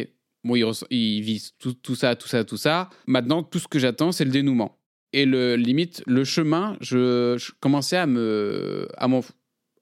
[0.43, 2.89] bon, il, il vise tout, tout, ça, tout ça, tout ça.
[3.05, 4.79] Maintenant, tout ce que j'attends, c'est le dénouement.
[5.13, 9.23] Et le limite, le chemin, je, je commençais à me, à m'en,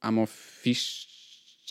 [0.01, 1.07] à m'en fiche,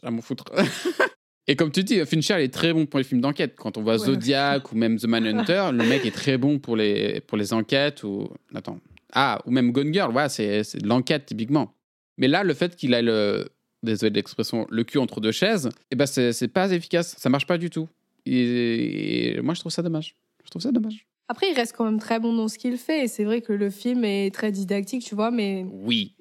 [0.03, 0.45] à m'en foutre.
[1.47, 3.55] Et comme tu dis, Fincher est très bon pour les films d'enquête.
[3.57, 7.21] Quand on voit Zodiac ou même The Manhunter, le mec est très bon pour les,
[7.21, 8.29] pour les enquêtes ou.
[8.55, 8.81] Attends.
[9.13, 11.75] Ah, ou même Gone Girl, ouais, c'est de l'enquête typiquement.
[12.17, 13.49] Mais là, le fait qu'il a le.
[13.83, 17.15] Désolé de l'expression, le cul entre deux chaises, eh ben c'est pas efficace.
[17.19, 17.87] Ça marche pas du tout.
[18.25, 20.17] Et, moi, je trouve ça dommage.
[20.43, 21.07] Je trouve ça dommage.
[21.29, 23.05] Après, il reste quand même très bon dans ce qu'il fait.
[23.05, 25.67] Et c'est vrai que le film est très dictique, tu vois, mais.
[25.73, 26.15] Oui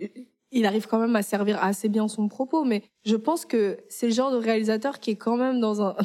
[0.54, 4.08] il arrive quand même à servir assez bien son propos, mais je pense que c'est
[4.08, 5.96] le genre de réalisateur qui est quand même dans un...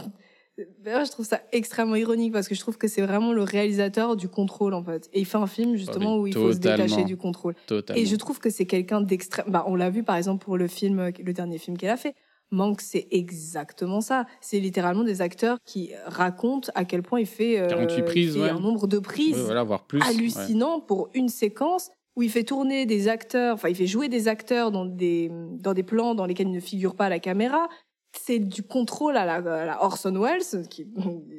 [0.59, 4.29] je trouve ça extrêmement ironique parce que je trouve que c'est vraiment le réalisateur du
[4.29, 5.09] contrôle en fait.
[5.13, 7.55] Et il fait un film justement où il faut se détacher du contrôle.
[7.95, 9.47] Et je trouve que c'est quelqu'un d'extrême.
[9.49, 12.15] Bah, on l'a vu par exemple pour le film, le dernier film qu'elle a fait.
[12.51, 14.27] Manque, c'est exactement ça.
[14.41, 18.49] C'est littéralement des acteurs qui racontent à quel point il fait, euh, 48 prises, ouais.
[18.49, 22.87] un nombre de prises voilà, voire plus, hallucinant pour une séquence où il fait tourner
[22.87, 25.31] des acteurs, enfin il fait jouer des acteurs dans des
[25.61, 27.69] dans des plans dans lesquels il ne figure pas la caméra.
[28.13, 30.87] C'est du contrôle à la, Orson Welles, qui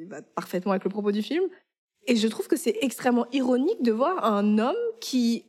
[0.07, 1.43] va parfaitement avec le propos du film.
[2.05, 5.45] Et je trouve que c'est extrêmement ironique de voir un homme qui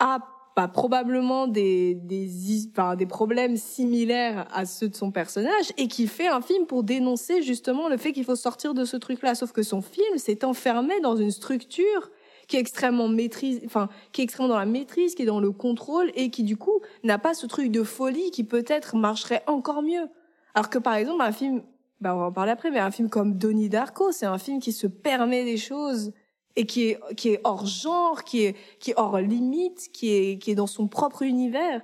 [0.00, 0.18] a
[0.54, 2.28] pas probablement des des,
[2.70, 6.84] enfin, des problèmes similaires à ceux de son personnage et qui fait un film pour
[6.84, 9.34] dénoncer justement le fait qu'il faut sortir de ce truc-là.
[9.34, 12.10] Sauf que son film s'est enfermé dans une structure
[12.46, 15.50] qui est extrêmement maîtrise, enfin, qui est extrêmement dans la maîtrise, qui est dans le
[15.50, 19.82] contrôle et qui, du coup, n'a pas ce truc de folie qui peut-être marcherait encore
[19.82, 20.08] mieux.
[20.54, 21.62] Alors que, par exemple, un film,
[22.00, 24.60] bah, on va en parler après, mais un film comme Donnie Darko, c'est un film
[24.60, 26.12] qui se permet des choses
[26.56, 28.54] et qui est, hors genre, qui est,
[28.96, 31.82] hors limite, qui est, qui est dans son propre univers.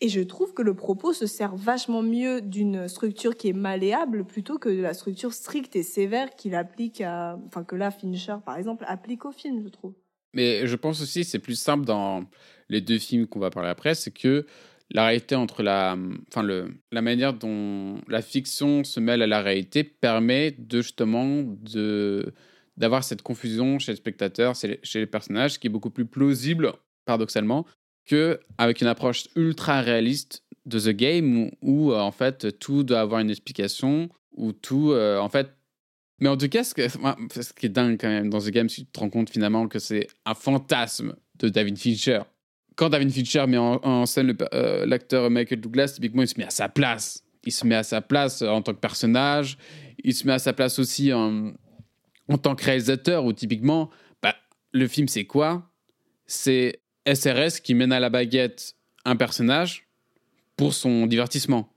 [0.00, 4.24] Et je trouve que le propos se sert vachement mieux d'une structure qui est malléable
[4.24, 8.36] plutôt que de la structure stricte et sévère qu'il applique à, enfin, que là, Fincher,
[8.44, 9.94] par exemple, applique au film, je trouve.
[10.34, 12.24] Mais je pense aussi, c'est plus simple dans
[12.68, 14.46] les deux films qu'on va parler après, c'est que
[14.90, 15.96] la réalité entre la,
[16.28, 21.44] enfin le, la manière dont la fiction se mêle à la réalité permet de justement
[21.44, 22.34] de
[22.76, 26.72] d'avoir cette confusion chez le spectateur, chez les personnages, qui est beaucoup plus plausible,
[27.04, 27.66] paradoxalement,
[28.06, 33.00] que avec une approche ultra réaliste de The Game où, euh, en fait tout doit
[33.00, 35.50] avoir une explication où tout euh, en fait
[36.20, 38.84] mais en tout cas ce, ce qui est dingue quand même dans The Game tu
[38.84, 42.20] te rends compte finalement que c'est un fantasme de David Fincher.
[42.76, 46.50] Quand David Fincher met en, scène euh, l'acteur Michael Douglas typiquement il se met à
[46.50, 47.24] sa place.
[47.44, 49.58] Il se met à sa place en tant que personnage,
[50.04, 51.52] il se met à sa place aussi en,
[52.28, 53.90] en tant que réalisateur, où typiquement,
[54.22, 54.34] bah,
[54.72, 55.70] le film c'est quoi?
[56.26, 59.88] C'est SRS qui mène à la baguette un personnage
[60.56, 61.68] pour son divertissement.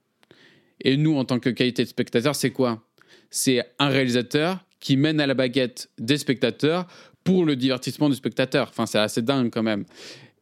[0.82, 2.84] Et nous, en tant que qualité de spectateur, c'est quoi?
[3.30, 6.86] C'est un réalisateur qui mène à la baguette des spectateurs
[7.24, 8.70] pour le divertissement du spectateur.
[8.70, 9.86] Enfin, c'est assez dingue quand même.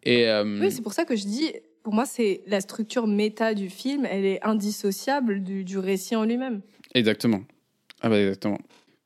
[0.03, 3.53] Et, euh, Oui, c'est pour ça que je dis, pour moi, c'est la structure méta
[3.53, 6.61] du film, elle est indissociable du, du récit en lui-même.
[6.93, 7.43] Exactement.
[8.01, 8.59] Ah bah exactement.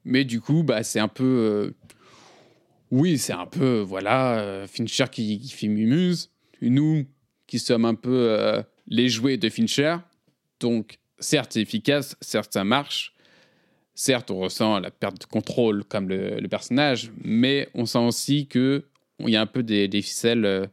[0.08, 1.24] Mais du coup, bah, c'est un peu...
[1.24, 1.72] euh,
[2.92, 6.32] Oui, c'est un peu, voilà, euh, Fincher qui, qui fait Mumuse.
[6.62, 7.06] Nous,
[7.46, 9.98] qui sommes un peu euh, les jouets de Fincher.
[10.60, 13.14] Donc, certes, c'est efficace, certes, ça marche.
[13.94, 18.48] Certes, on ressent la perte de contrôle comme le, le personnage, mais on sent aussi
[18.48, 18.86] que
[19.20, 20.68] il y a un peu des, des ficelles euh,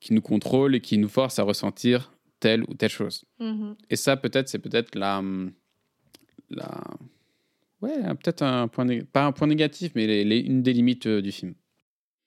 [0.00, 3.24] qui nous contrôlent et qui nous forcent à ressentir telle ou telle chose.
[3.40, 3.76] Mhm.
[3.90, 5.52] Et ça, peut-être, c'est peut-être la, hum,
[6.50, 6.84] la,
[7.82, 11.32] ouais, peut-être un point, pas un point négatif, mais les- une des limites euh, du
[11.32, 11.54] film.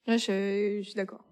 [0.06, 1.24] Ouais, je suis d'accord.